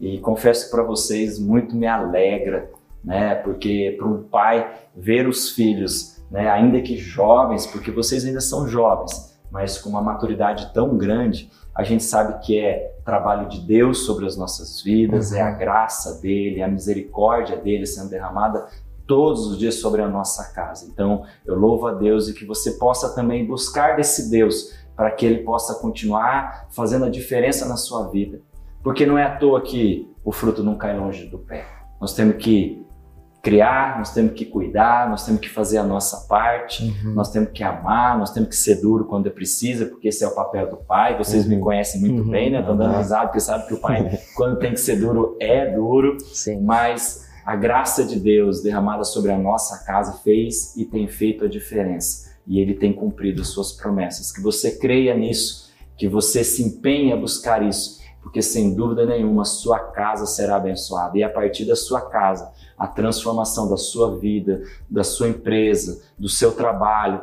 E 0.01 0.19
confesso 0.19 0.67
que 0.67 0.71
para 0.71 0.83
vocês 0.83 1.39
muito 1.39 1.75
me 1.77 1.87
alegra, 1.87 2.71
né? 3.05 3.35
Porque 3.37 3.95
para 3.99 4.07
um 4.07 4.23
pai 4.23 4.73
ver 4.95 5.27
os 5.27 5.51
filhos, 5.51 6.23
né, 6.31 6.49
ainda 6.49 6.81
que 6.81 6.97
jovens, 6.97 7.67
porque 7.67 7.91
vocês 7.91 8.25
ainda 8.25 8.41
são 8.41 8.67
jovens, 8.67 9.39
mas 9.51 9.79
com 9.79 9.91
uma 9.91 10.01
maturidade 10.01 10.73
tão 10.73 10.97
grande, 10.97 11.51
a 11.75 11.83
gente 11.83 12.03
sabe 12.05 12.45
que 12.45 12.59
é 12.59 12.95
trabalho 13.05 13.49
de 13.49 13.61
Deus 13.61 14.05
sobre 14.07 14.27
as 14.27 14.37
nossas 14.37 14.83
vidas, 14.83 15.31
uhum. 15.31 15.39
é 15.39 15.41
a 15.43 15.51
graça 15.51 16.21
dele, 16.21 16.63
a 16.63 16.69
misericórdia 16.69 17.57
dele 17.57 17.87
sendo 17.87 18.11
derramada 18.11 18.67
todos 19.07 19.47
os 19.47 19.59
dias 19.59 19.75
sobre 19.77 20.01
a 20.01 20.09
nossa 20.09 20.53
casa. 20.53 20.87
Então, 20.91 21.25
eu 21.45 21.55
louvo 21.55 21.87
a 21.87 21.93
Deus 21.93 22.29
e 22.29 22.35
que 22.35 22.47
você 22.47 22.73
possa 22.73 23.15
também 23.15 23.47
buscar 23.47 23.97
desse 23.97 24.31
Deus 24.31 24.73
para 24.97 25.11
que 25.11 25.25
ele 25.27 25.39
possa 25.39 25.75
continuar 25.81 26.69
fazendo 26.71 27.05
a 27.05 27.11
diferença 27.11 27.67
na 27.67 27.77
sua 27.77 28.09
vida. 28.09 28.41
Porque 28.83 29.07
não 29.07 29.17
é 29.17 29.25
à 29.25 29.37
toa 29.37 29.61
que 29.61 30.11
o 30.25 30.33
fruto 30.33 30.63
não 30.63 30.77
cai 30.77 30.97
longe 30.97 31.27
do 31.27 31.39
pé. 31.39 31.65
Nós 32.01 32.15
temos 32.15 32.37
que 32.37 32.85
criar, 33.43 33.99
nós 33.99 34.15
temos 34.15 34.35
que 34.35 34.45
cuidar, 34.45 35.11
nós 35.11 35.27
temos 35.27 35.41
que 35.41 35.49
fazer 35.49 35.79
a 35.79 35.83
nossa 35.83 36.29
parte, 36.29 36.85
uhum. 36.85 37.13
nós 37.13 37.31
temos 37.31 37.51
que 37.51 37.65
amar, 37.65 38.17
nós 38.17 38.33
temos 38.33 38.49
que 38.49 38.57
ser 38.57 38.81
duro 38.81 39.05
quando 39.05 39.27
é 39.27 39.31
precisa, 39.31 39.87
porque 39.87 40.09
esse 40.09 40.23
é 40.23 40.29
o 40.29 40.35
papel 40.35 40.71
do 40.71 40.77
pai. 40.77 41.19
Vocês 41.19 41.45
uhum. 41.45 41.57
me 41.57 41.61
conhecem 41.61 42.01
muito 42.01 42.23
uhum. 42.23 42.31
bem, 42.31 42.51
né? 42.51 42.61
Estão 42.61 42.77
dando 42.77 42.97
risada, 42.97 43.27
porque 43.27 43.41
sabe 43.41 43.67
que 43.67 43.75
o 43.75 43.81
pai, 43.81 44.19
quando 44.37 44.59
tem 44.61 44.71
que 44.71 44.81
ser 44.81 44.97
duro, 44.97 45.37
é 45.41 45.67
duro. 45.75 46.17
Sim. 46.21 46.61
Mas 46.63 47.29
a 47.45 47.57
graça 47.57 48.05
de 48.05 48.21
Deus 48.21 48.63
derramada 48.63 49.03
sobre 49.03 49.33
a 49.33 49.39
nossa 49.39 49.85
casa 49.85 50.21
fez 50.23 50.77
e 50.77 50.85
tem 50.85 51.09
feito 51.09 51.45
a 51.45 51.49
diferença. 51.49 52.32
E 52.47 52.59
ele 52.59 52.75
tem 52.75 52.93
cumprido 52.93 53.43
as 53.43 53.49
suas 53.49 53.73
promessas. 53.73 54.33
Que 54.33 54.41
você 54.41 54.79
creia 54.79 55.15
nisso, 55.15 55.71
que 55.97 56.09
você 56.09 56.43
se 56.43 56.63
empenhe 56.63 57.13
a 57.13 57.17
buscar 57.17 57.63
isso, 57.63 58.01
porque 58.23 58.43
sem 58.43 58.75
dúvida 58.75 59.07
nenhuma 59.07 59.45
sua 59.45 59.79
casa 59.79 60.27
será 60.27 60.57
abençoada. 60.57 61.17
E 61.19 61.23
a 61.23 61.29
partir 61.29 61.65
da 61.65 61.77
sua 61.77 62.01
casa, 62.01 62.53
a 62.79 62.87
transformação 62.87 63.69
da 63.69 63.77
sua 63.77 64.17
vida, 64.19 64.63
da 64.89 65.05
sua 65.05 65.29
empresa, 65.29 66.03
do 66.19 66.29
seu 66.29 66.53
trabalho, 66.53 67.23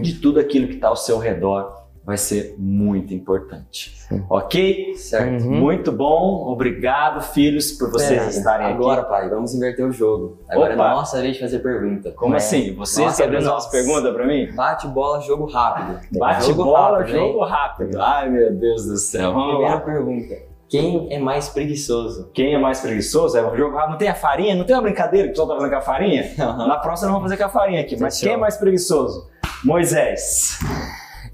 de 0.00 0.14
tudo 0.14 0.38
aquilo 0.38 0.68
que 0.68 0.74
está 0.74 0.88
ao 0.88 0.96
seu 0.96 1.18
redor, 1.18 1.85
vai 2.06 2.16
ser 2.16 2.54
muito 2.56 3.12
importante. 3.12 3.96
Sim. 3.98 4.24
Ok? 4.30 4.94
Certo. 4.94 5.42
Uhum. 5.42 5.56
Muito 5.56 5.90
bom. 5.90 6.46
Obrigado, 6.52 7.20
filhos, 7.20 7.72
por 7.72 7.90
vocês 7.90 8.20
Pera, 8.20 8.30
estarem 8.30 8.66
agora, 8.68 9.00
aqui. 9.00 9.06
Agora, 9.08 9.22
pai, 9.22 9.28
vamos 9.28 9.52
inverter 9.52 9.84
o 9.84 9.90
jogo. 9.90 10.38
Agora 10.48 10.74
Opa. 10.74 10.86
é 10.86 10.94
nossa 10.94 11.20
vez 11.20 11.34
de 11.34 11.40
fazer 11.40 11.58
pergunta. 11.58 12.12
Como 12.12 12.34
é. 12.34 12.36
assim? 12.36 12.72
Vocês 12.76 13.04
nossa, 13.04 13.20
querem 13.20 13.38
fazer 13.38 13.50
umas 13.50 13.66
perguntas 13.66 14.14
para 14.14 14.24
mim? 14.24 14.52
Bate 14.54 14.86
bola, 14.86 15.20
jogo 15.20 15.46
rápido. 15.46 15.98
Bate 16.16 16.46
jogo 16.46 16.64
bola, 16.64 16.98
rápido, 16.98 17.16
jogo 17.16 17.44
rápido. 17.44 18.00
Ai, 18.00 18.30
meu 18.30 18.54
Deus 18.54 18.86
do 18.86 18.96
céu. 18.96 19.32
Vamos 19.32 19.48
Primeira 19.48 19.74
lá. 19.74 19.80
pergunta. 19.80 20.34
Quem 20.68 21.12
é 21.12 21.18
mais 21.18 21.48
preguiçoso? 21.48 22.30
Quem 22.32 22.54
é 22.54 22.58
mais 22.58 22.80
preguiçoso? 22.80 23.36
É 23.36 23.44
um 23.44 23.56
jogo. 23.56 23.76
Ah, 23.78 23.88
não 23.88 23.96
tem 23.96 24.08
a 24.08 24.14
farinha? 24.14 24.54
Não 24.54 24.64
tem 24.64 24.76
uma 24.76 24.82
brincadeira 24.82 25.26
que 25.26 25.30
o 25.30 25.32
pessoal 25.32 25.48
tá 25.48 25.54
fazendo 25.54 25.70
com 25.70 25.76
a 25.76 25.80
farinha? 25.80 26.22
Uhum. 26.38 26.68
Na 26.68 26.76
próxima 26.78 27.08
não 27.08 27.18
vamos 27.18 27.30
fazer 27.30 27.42
com 27.42 27.48
a 27.48 27.52
farinha 27.52 27.80
aqui. 27.80 27.96
Mas 28.00 28.20
quem 28.20 28.32
é 28.32 28.36
mais 28.36 28.56
preguiçoso? 28.56 29.28
Moisés. 29.64 30.58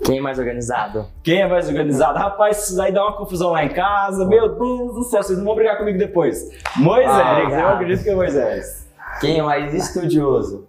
Quem 0.05 0.19
é 0.19 0.21
mais 0.21 0.39
organizado? 0.39 1.07
Quem 1.23 1.43
é 1.43 1.47
mais 1.47 1.69
organizado? 1.69 2.19
Rapaz, 2.19 2.65
isso 2.65 2.77
daí 2.77 2.93
dá 2.93 3.03
uma 3.05 3.17
confusão 3.17 3.51
lá 3.51 3.65
em 3.65 3.69
casa. 3.69 4.27
Meu 4.27 4.49
Deus 4.49 4.95
do 4.95 5.05
céu, 5.05 5.23
vocês 5.23 5.39
não 5.39 5.45
vão 5.45 5.55
brigar 5.55 5.79
comigo 5.79 5.97
depois. 5.97 6.51
Moisés, 6.77 7.09
ah, 7.09 7.61
eu 7.61 7.69
acredito 7.69 8.03
que 8.03 8.11
é 8.11 8.15
Moisés. 8.15 8.91
Quem 9.21 9.39
é 9.39 9.43
mais 9.43 9.73
estudioso? 9.73 10.67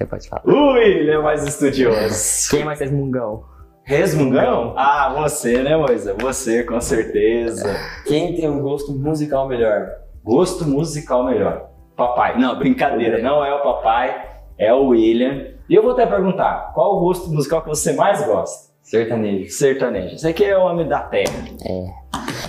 Aí 0.00 0.06
pode 0.06 0.28
falar. 0.28 0.42
O 0.44 0.72
William 0.72 1.20
é 1.20 1.22
mais 1.22 1.46
estudioso. 1.46 2.50
Quem 2.50 2.62
é 2.62 2.64
mais 2.64 2.80
resmungão? 2.80 3.44
Resmungão? 3.84 4.74
Ah, 4.76 5.12
você, 5.16 5.62
né, 5.62 5.76
Moisés? 5.76 6.16
Você, 6.20 6.64
com 6.64 6.80
certeza. 6.80 7.76
Quem 8.06 8.34
tem 8.34 8.48
um 8.48 8.60
gosto 8.60 8.92
musical 8.92 9.46
melhor? 9.46 9.90
Gosto 10.24 10.64
musical 10.64 11.24
melhor. 11.24 11.68
Papai. 11.96 12.38
Não, 12.38 12.58
brincadeira. 12.58 13.22
Não 13.22 13.44
é 13.44 13.54
o 13.54 13.62
papai, 13.62 14.28
é 14.58 14.72
o 14.72 14.88
William. 14.88 15.52
E 15.68 15.74
eu 15.74 15.82
vou 15.82 15.92
até 15.92 16.04
perguntar, 16.06 16.72
qual 16.74 16.96
o 16.96 17.00
gosto 17.00 17.30
musical 17.30 17.62
que 17.62 17.68
você 17.68 17.92
mais 17.92 18.24
gosta? 18.26 18.71
Sertanejo. 18.92 19.50
Sertanejo. 19.50 20.18
Você 20.18 20.32
que 20.34 20.44
é 20.44 20.56
o 20.58 20.60
homem 20.66 20.86
da 20.86 21.00
terra. 21.00 21.32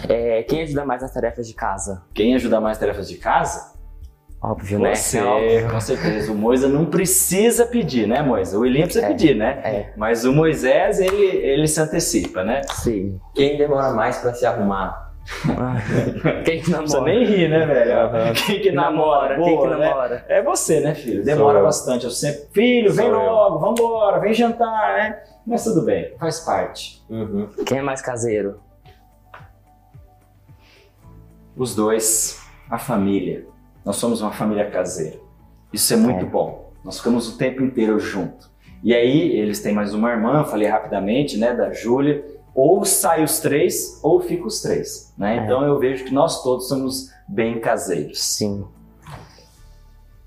É. 0.10 0.40
é. 0.40 0.44
Quem 0.44 0.64
ajuda 0.64 0.84
mais 0.84 1.02
nas 1.02 1.14
tarefas 1.14 1.48
de 1.48 1.54
casa? 1.54 2.04
Quem 2.14 2.36
ajuda 2.36 2.60
mais 2.60 2.72
nas 2.78 2.80
tarefas 2.80 3.08
de 3.08 3.16
casa? 3.16 3.72
Óbvio, 4.42 4.78
né? 4.78 4.94
Você, 4.94 5.20
É 5.20 5.24
óbvio. 5.24 5.70
com 5.72 5.80
certeza. 5.80 6.30
O 6.34 6.36
Moisés 6.36 6.70
não 6.70 6.86
precisa 6.88 7.66
pedir, 7.66 8.10
né, 8.10 8.22
Moisés? 8.22 8.54
O 8.54 8.60
William 8.60 8.84
precisa 8.84 9.06
É, 9.06 9.08
pedir, 9.08 9.36
né? 9.38 9.62
é. 9.64 9.94
Mas 9.96 10.26
o 10.26 10.34
Moisés, 10.34 11.00
ele, 11.00 11.24
ele 11.24 11.66
se 11.66 11.80
antecipa, 11.80 12.44
né? 12.44 12.62
Sim. 12.74 13.22
Quem 13.34 13.56
demora 13.58 13.94
mais 13.94 14.18
pra 14.18 14.34
se 14.34 14.46
arrumar? 14.46 15.14
Quem 16.44 16.60
que 16.62 16.70
Não 16.70 16.80
precisa 16.80 16.98
namora? 17.00 17.14
nem 17.20 17.26
rir, 17.26 17.48
né, 17.50 17.66
velho? 17.66 17.94
Aham. 18.00 18.34
Quem 18.46 18.60
que 18.60 18.72
namora? 18.74 19.36
Quem 19.42 19.58
que 19.62 19.68
né? 19.68 19.78
namora? 19.90 20.26
É 20.28 20.42
você, 20.42 20.82
né, 20.82 20.94
filho? 20.94 21.24
Demora 21.24 21.60
eu. 21.60 21.64
bastante. 21.64 22.04
Eu 22.04 22.12
sempre, 22.12 22.42
filho, 22.52 22.92
vem 22.92 23.06
Sou 23.10 23.16
eu. 23.16 23.32
logo, 23.32 23.60
vambora, 23.60 24.20
vem 24.20 24.34
jantar, 24.34 24.94
né? 24.98 25.20
Mas 25.46 25.64
tudo 25.64 25.82
bem, 25.84 26.16
faz 26.18 26.40
parte. 26.42 27.04
Uhum. 27.10 27.48
Quem 27.66 27.80
é 27.80 27.82
mais 27.82 28.02
caseiro? 28.02 28.60
Os 31.56 31.76
dois, 31.76 32.42
a 32.70 32.80
família. 32.80 33.46
Nós 33.86 33.98
somos 33.98 34.22
uma 34.22 34.32
família 34.32 34.70
caseira. 34.72 35.20
Isso 35.72 35.94
é 35.94 35.98
muito 35.98 36.26
É. 36.26 36.30
bom. 36.30 36.72
Nós 36.84 36.98
ficamos 36.98 37.28
o 37.34 37.38
tempo 37.38 37.62
inteiro 37.62 38.00
junto. 38.00 38.52
E 38.84 38.94
aí, 38.94 39.32
eles 39.38 39.62
têm 39.62 39.74
mais 39.74 39.94
uma 39.94 40.10
irmã, 40.12 40.44
falei 40.44 40.68
rapidamente, 40.68 41.38
né, 41.38 41.54
da 41.54 41.72
Júlia. 41.72 42.26
Ou 42.56 42.86
sai 42.86 43.24
os 43.24 43.40
três, 43.40 44.00
ou 44.04 44.20
fica 44.22 44.46
os 44.46 44.62
três, 44.62 45.14
né? 45.18 45.38
É. 45.38 45.44
Então 45.44 45.64
eu 45.64 45.80
vejo 45.80 46.06
que 46.06 46.14
nós 46.14 46.44
todos 46.44 46.68
somos 46.68 47.10
bem 47.28 47.60
caseiros. 47.60 48.22
Sim. 48.24 48.66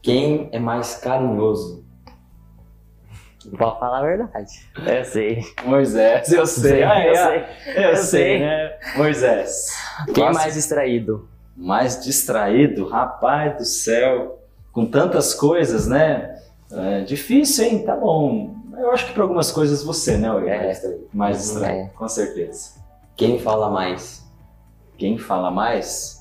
Quem 0.03 0.49
é 0.53 0.59
mais 0.59 0.97
carinhoso? 0.97 1.85
Pode 3.57 3.79
falar 3.79 3.99
a 3.99 4.03
verdade. 4.03 4.53
Eu 4.87 5.05
sei. 5.05 5.45
Moisés, 5.65 6.33
eu 6.33 6.47
sei. 6.47 6.83
Ah, 6.83 7.07
eu 7.07 7.13
é, 7.13 7.17
sei. 7.17 7.75
Eu, 7.77 7.83
Eu 7.91 7.97
sei, 7.97 8.05
sei. 8.05 8.41
né? 8.41 8.73
Moisés. 8.97 9.67
Quem 10.15 10.25
Nossa, 10.25 10.39
mais 10.41 10.55
distraído? 10.55 11.29
mais 11.57 12.05
distraído? 12.05 12.87
Rapaz 12.89 13.57
do 13.57 13.65
céu. 13.65 14.41
Com 14.73 14.85
tantas 14.87 15.33
coisas, 15.35 15.87
né? 15.87 16.39
É 16.71 17.01
difícil, 17.03 17.65
hein? 17.65 17.85
Tá 17.85 17.97
bom. 17.97 18.55
Eu 18.77 18.91
acho 18.91 19.07
que 19.07 19.13
para 19.15 19.23
algumas 19.23 19.51
coisas 19.51 19.83
você, 19.83 20.19
né? 20.19 20.29
É. 20.29 20.33
Mais 20.33 20.69
distraído. 20.77 21.09
Mais 21.15 21.39
distraído, 21.39 21.81
É. 21.81 21.91
com 21.97 22.09
certeza. 22.09 22.71
Quem 23.17 23.39
fala 23.39 23.71
mais? 23.71 24.23
Quem 24.99 25.17
fala 25.17 25.51
mais? 25.51 26.16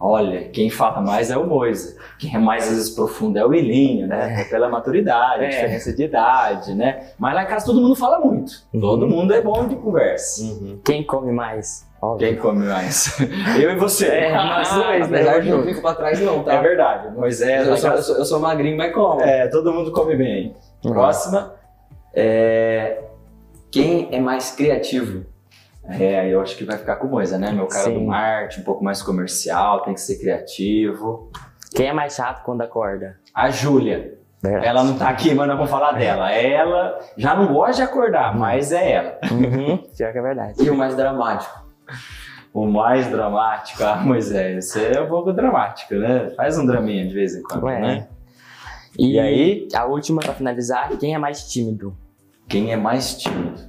Olha, 0.00 0.48
quem 0.50 0.70
fala 0.70 1.00
mais 1.00 1.28
é 1.28 1.36
o 1.36 1.44
Moisa. 1.44 1.96
Quem 2.20 2.32
é 2.34 2.38
mais 2.38 2.64
às 2.64 2.70
vezes 2.70 2.90
profundo 2.90 3.36
é 3.36 3.44
o 3.44 3.52
Ilinho, 3.52 4.06
né? 4.06 4.44
Pela 4.44 4.68
maturidade, 4.68 5.42
a 5.42 5.46
É. 5.46 5.48
diferença 5.48 5.92
de 5.92 6.04
idade, 6.04 6.72
né? 6.74 7.08
Mas 7.18 7.34
lá 7.34 7.42
em 7.42 7.46
casa 7.46 7.66
todo 7.66 7.80
mundo 7.80 7.96
fala 7.96 8.20
muito. 8.20 8.52
Uhum. 8.72 8.80
Todo 8.80 9.08
mundo 9.08 9.34
é 9.34 9.40
bom 9.42 9.66
de 9.66 9.74
conversa. 9.74 10.42
Uhum. 10.44 10.78
Quem 10.84 11.02
come 11.02 11.32
mais? 11.32 11.84
Óbvio. 12.00 12.28
Quem 12.28 12.36
come 12.36 12.64
mais? 12.66 13.18
Eu 13.60 13.72
e 13.72 13.76
você. 13.76 14.06
É, 14.06 14.32
nós 14.36 14.70
dois, 14.72 15.08
né? 15.08 15.18
Apesar 15.20 15.40
de 15.40 15.50
não 15.50 15.62
fico 15.64 15.80
pra 15.82 15.94
trás 15.94 16.20
não, 16.20 16.44
tá? 16.44 16.52
É 16.54 16.62
verdade. 16.62 17.16
Moisés, 17.16 17.66
Eu 17.66 17.76
sou, 17.76 17.88
eu, 17.90 17.94
casa- 17.96 18.06
sou, 18.06 18.16
eu 18.18 18.24
sou 18.24 18.38
magrinho, 18.38 18.76
mas 18.76 18.94
como? 18.94 19.20
é, 19.20 19.48
todo 19.48 19.72
mundo 19.72 19.90
come 19.90 20.14
bem. 20.14 20.54
Próxima. 20.80 21.54
É, 22.14 23.00
Quem 23.70 24.08
é 24.12 24.20
mais 24.20 24.52
criativo? 24.52 25.26
É, 25.88 26.28
eu 26.28 26.40
acho 26.40 26.56
que 26.56 26.64
vai 26.64 26.76
ficar 26.76 26.96
com 26.96 27.06
Moisa, 27.06 27.38
né? 27.38 27.50
Meu 27.50 27.66
cara 27.66 27.84
Sim. 27.84 27.94
do 27.94 28.00
marketing, 28.02 28.60
um 28.60 28.64
pouco 28.64 28.84
mais 28.84 29.02
comercial, 29.02 29.82
tem 29.82 29.94
que 29.94 30.00
ser 30.00 30.18
criativo. 30.18 31.30
Quem 31.74 31.86
é 31.86 31.92
mais 31.92 32.14
chato 32.14 32.44
quando 32.44 32.60
acorda? 32.62 33.18
A 33.34 33.50
Júlia. 33.50 34.18
Verdade. 34.42 34.66
Ela 34.66 34.84
não 34.84 34.96
tá 34.96 35.08
aqui, 35.08 35.34
mas 35.34 35.48
nós 35.48 35.56
vamos 35.56 35.70
falar 35.70 35.92
dela. 35.92 36.30
Ela 36.30 36.98
já 37.16 37.34
não 37.34 37.52
gosta 37.52 37.76
de 37.76 37.82
acordar, 37.82 38.36
mas 38.36 38.70
é 38.70 38.92
ela. 38.92 39.18
Uhum. 39.32 39.78
Pior 39.96 40.12
que 40.12 40.18
é 40.18 40.22
verdade. 40.22 40.62
E 40.62 40.70
o 40.70 40.76
mais 40.76 40.94
dramático? 40.94 41.66
O 42.52 42.66
mais 42.66 43.06
dramático, 43.08 43.82
ah, 43.84 43.96
Moisés, 43.96 44.66
você 44.70 44.92
é 44.94 45.00
um 45.00 45.08
pouco 45.08 45.32
dramático, 45.32 45.94
né? 45.94 46.30
Faz 46.36 46.58
um 46.58 46.66
draminha 46.66 47.06
de 47.06 47.14
vez 47.14 47.34
em 47.34 47.42
quando, 47.42 47.64
Ué. 47.64 47.80
né? 47.80 48.08
E, 48.98 49.14
E 49.14 49.20
aí? 49.20 49.68
A 49.74 49.84
última 49.84 50.20
pra 50.22 50.34
finalizar, 50.34 50.88
quem 50.98 51.14
é 51.14 51.18
mais 51.18 51.42
tímido? 51.48 51.96
Quem 52.48 52.72
é 52.72 52.76
mais 52.76 53.16
tímido? 53.16 53.60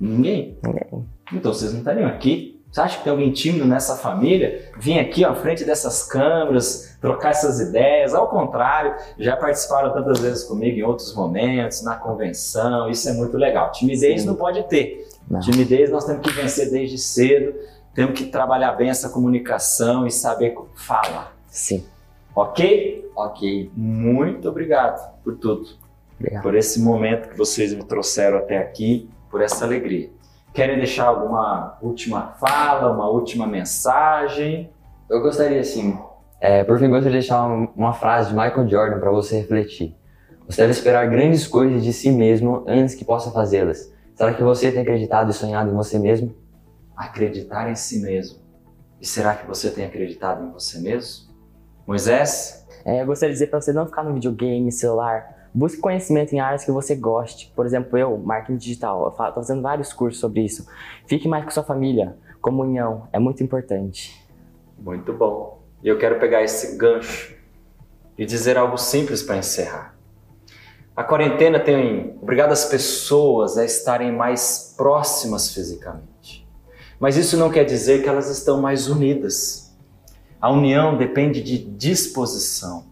Ninguém. 0.00 0.58
Ninguém. 0.62 1.06
Então 1.32 1.52
vocês 1.52 1.72
não 1.72 1.80
estariam 1.80 2.08
aqui. 2.08 2.58
Você 2.70 2.80
acha 2.82 2.98
que 2.98 3.04
tem 3.04 3.10
alguém 3.10 3.32
tímido 3.32 3.64
nessa 3.64 3.96
família? 3.96 4.70
Vir 4.78 4.98
aqui 4.98 5.24
ó, 5.24 5.30
à 5.30 5.34
frente 5.34 5.64
dessas 5.64 6.04
câmeras, 6.04 6.98
trocar 7.00 7.30
essas 7.30 7.60
ideias. 7.60 8.14
Ao 8.14 8.28
contrário, 8.28 8.94
já 9.18 9.36
participaram 9.36 9.92
tantas 9.92 10.20
vezes 10.20 10.44
comigo 10.44 10.78
em 10.78 10.82
outros 10.82 11.14
momentos, 11.14 11.82
na 11.82 11.96
convenção. 11.96 12.90
Isso 12.90 13.08
é 13.08 13.12
muito 13.12 13.36
legal. 13.38 13.72
Timidez 13.72 14.20
Sim. 14.20 14.26
não 14.26 14.34
pode 14.34 14.62
ter. 14.68 15.08
Não. 15.30 15.40
Timidez 15.40 15.90
nós 15.90 16.04
temos 16.04 16.22
que 16.22 16.32
vencer 16.32 16.70
desde 16.70 16.98
cedo. 16.98 17.54
Temos 17.94 18.18
que 18.18 18.26
trabalhar 18.26 18.72
bem 18.72 18.90
essa 18.90 19.08
comunicação 19.08 20.06
e 20.06 20.10
saber 20.10 20.54
falar. 20.74 21.34
Sim. 21.46 21.84
Ok? 22.34 23.10
Ok. 23.16 23.70
Muito 23.74 24.48
obrigado 24.48 25.10
por 25.24 25.36
tudo. 25.36 25.66
Obrigado. 26.20 26.42
Por 26.42 26.54
esse 26.54 26.80
momento 26.80 27.30
que 27.30 27.36
vocês 27.36 27.72
me 27.72 27.82
trouxeram 27.82 28.38
até 28.38 28.58
aqui, 28.58 29.08
por 29.30 29.40
essa 29.40 29.64
alegria. 29.64 30.10
Querem 30.52 30.76
deixar 30.76 31.06
alguma 31.06 31.78
última 31.82 32.34
fala, 32.40 32.92
uma 32.92 33.08
última 33.08 33.46
mensagem? 33.46 34.70
Eu 35.08 35.20
gostaria, 35.20 35.60
assim, 35.60 35.98
é, 36.40 36.62
por 36.62 36.78
fim, 36.78 36.88
gostaria 36.88 37.10
de 37.10 37.26
deixar 37.26 37.44
uma, 37.44 37.68
uma 37.74 37.92
frase 37.92 38.30
de 38.30 38.34
Michael 38.36 38.68
Jordan 38.68 39.00
para 39.00 39.10
você 39.10 39.38
refletir. 39.38 39.96
Você 40.46 40.62
deve 40.62 40.72
esperar 40.72 41.08
grandes 41.10 41.46
coisas 41.46 41.82
de 41.82 41.92
si 41.92 42.10
mesmo 42.10 42.64
antes 42.66 42.94
que 42.94 43.04
possa 43.04 43.30
fazê-las. 43.30 43.92
Será 44.14 44.32
que 44.32 44.42
você 44.42 44.70
tem 44.70 44.82
acreditado 44.82 45.30
e 45.30 45.34
sonhado 45.34 45.70
em 45.70 45.74
você 45.74 45.98
mesmo? 45.98 46.34
Acreditar 46.96 47.70
em 47.70 47.74
si 47.74 48.00
mesmo. 48.00 48.38
E 49.00 49.06
será 49.06 49.34
que 49.34 49.46
você 49.46 49.70
tem 49.70 49.84
acreditado 49.84 50.44
em 50.44 50.52
você 50.52 50.78
mesmo? 50.78 51.28
Moisés? 51.86 52.66
É, 52.84 53.02
eu 53.02 53.06
gostaria 53.06 53.32
de 53.32 53.34
dizer 53.34 53.48
pra 53.48 53.60
você 53.60 53.72
não 53.72 53.86
ficar 53.86 54.02
no 54.02 54.14
videogame, 54.14 54.70
celular. 54.70 55.37
Busque 55.54 55.80
conhecimento 55.80 56.34
em 56.34 56.40
áreas 56.40 56.64
que 56.64 56.70
você 56.70 56.94
goste. 56.94 57.52
Por 57.54 57.66
exemplo, 57.66 57.98
eu, 57.98 58.16
marketing 58.18 58.58
digital, 58.58 59.10
tô 59.10 59.32
fazendo 59.32 59.62
vários 59.62 59.92
cursos 59.92 60.20
sobre 60.20 60.42
isso. 60.42 60.66
Fique 61.06 61.26
mais 61.26 61.44
com 61.44 61.50
sua 61.50 61.62
família. 61.62 62.16
Comunhão 62.40 63.08
é 63.12 63.18
muito 63.18 63.42
importante. 63.42 64.24
Muito 64.78 65.12
bom. 65.12 65.60
E 65.82 65.88
eu 65.88 65.98
quero 65.98 66.18
pegar 66.18 66.42
esse 66.42 66.76
gancho 66.76 67.34
e 68.16 68.26
dizer 68.26 68.56
algo 68.56 68.76
simples 68.76 69.22
para 69.22 69.36
encerrar. 69.36 69.96
A 70.94 71.04
quarentena 71.04 71.60
tem 71.60 72.18
obrigado 72.20 72.50
as 72.50 72.64
pessoas 72.64 73.56
a 73.56 73.64
estarem 73.64 74.10
mais 74.10 74.74
próximas 74.76 75.54
fisicamente. 75.54 76.44
Mas 76.98 77.16
isso 77.16 77.36
não 77.36 77.50
quer 77.50 77.64
dizer 77.64 78.02
que 78.02 78.08
elas 78.08 78.28
estão 78.28 78.60
mais 78.60 78.88
unidas. 78.88 79.76
A 80.40 80.50
união 80.50 80.96
depende 80.96 81.40
de 81.40 81.58
disposição, 81.58 82.86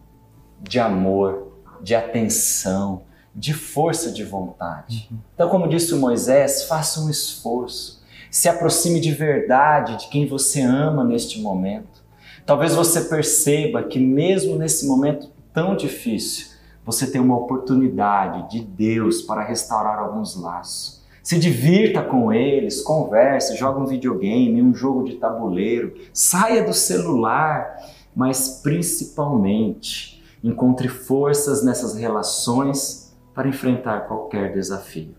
de 0.60 0.78
amor, 0.78 1.45
de 1.82 1.94
atenção, 1.94 3.02
de 3.34 3.52
força 3.52 4.10
de 4.10 4.24
vontade. 4.24 5.10
Então, 5.34 5.48
como 5.48 5.68
disse 5.68 5.92
o 5.94 5.98
Moisés, 5.98 6.64
faça 6.64 7.00
um 7.00 7.10
esforço. 7.10 8.02
Se 8.30 8.48
aproxime 8.48 9.00
de 9.00 9.12
verdade 9.12 9.96
de 9.96 10.08
quem 10.08 10.26
você 10.26 10.62
ama 10.62 11.04
neste 11.04 11.40
momento. 11.40 12.04
Talvez 12.44 12.74
você 12.74 13.02
perceba 13.02 13.82
que, 13.82 13.98
mesmo 13.98 14.56
nesse 14.56 14.86
momento 14.86 15.30
tão 15.52 15.76
difícil, 15.76 16.56
você 16.84 17.10
tem 17.10 17.20
uma 17.20 17.36
oportunidade 17.36 18.50
de 18.50 18.64
Deus 18.64 19.22
para 19.22 19.42
restaurar 19.42 19.98
alguns 19.98 20.36
laços. 20.36 21.04
Se 21.22 21.36
divirta 21.38 22.02
com 22.02 22.32
eles, 22.32 22.80
converse, 22.80 23.56
joga 23.56 23.80
um 23.80 23.86
videogame, 23.86 24.62
um 24.62 24.72
jogo 24.72 25.02
de 25.02 25.16
tabuleiro, 25.16 25.92
saia 26.12 26.62
do 26.62 26.72
celular, 26.72 27.76
mas 28.14 28.60
principalmente 28.62 30.15
encontre 30.48 30.88
forças 30.88 31.64
nessas 31.64 31.96
relações 31.96 33.16
para 33.34 33.48
enfrentar 33.48 34.06
qualquer 34.06 34.52
desafio. 34.52 35.14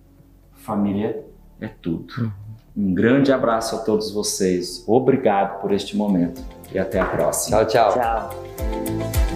Família 0.54 1.26
é 1.60 1.68
tudo. 1.68 2.32
Um 2.76 2.94
grande 2.94 3.32
abraço 3.32 3.76
a 3.76 3.80
todos 3.80 4.12
vocês. 4.12 4.84
Obrigado 4.88 5.60
por 5.62 5.72
este 5.72 5.98
momento 5.98 6.42
e 6.72 6.80
até 6.80 7.00
a 7.00 7.06
próxima. 7.06 7.66
Tchau, 7.66 7.92
tchau. 7.92 7.94
Tchau. 7.94 9.27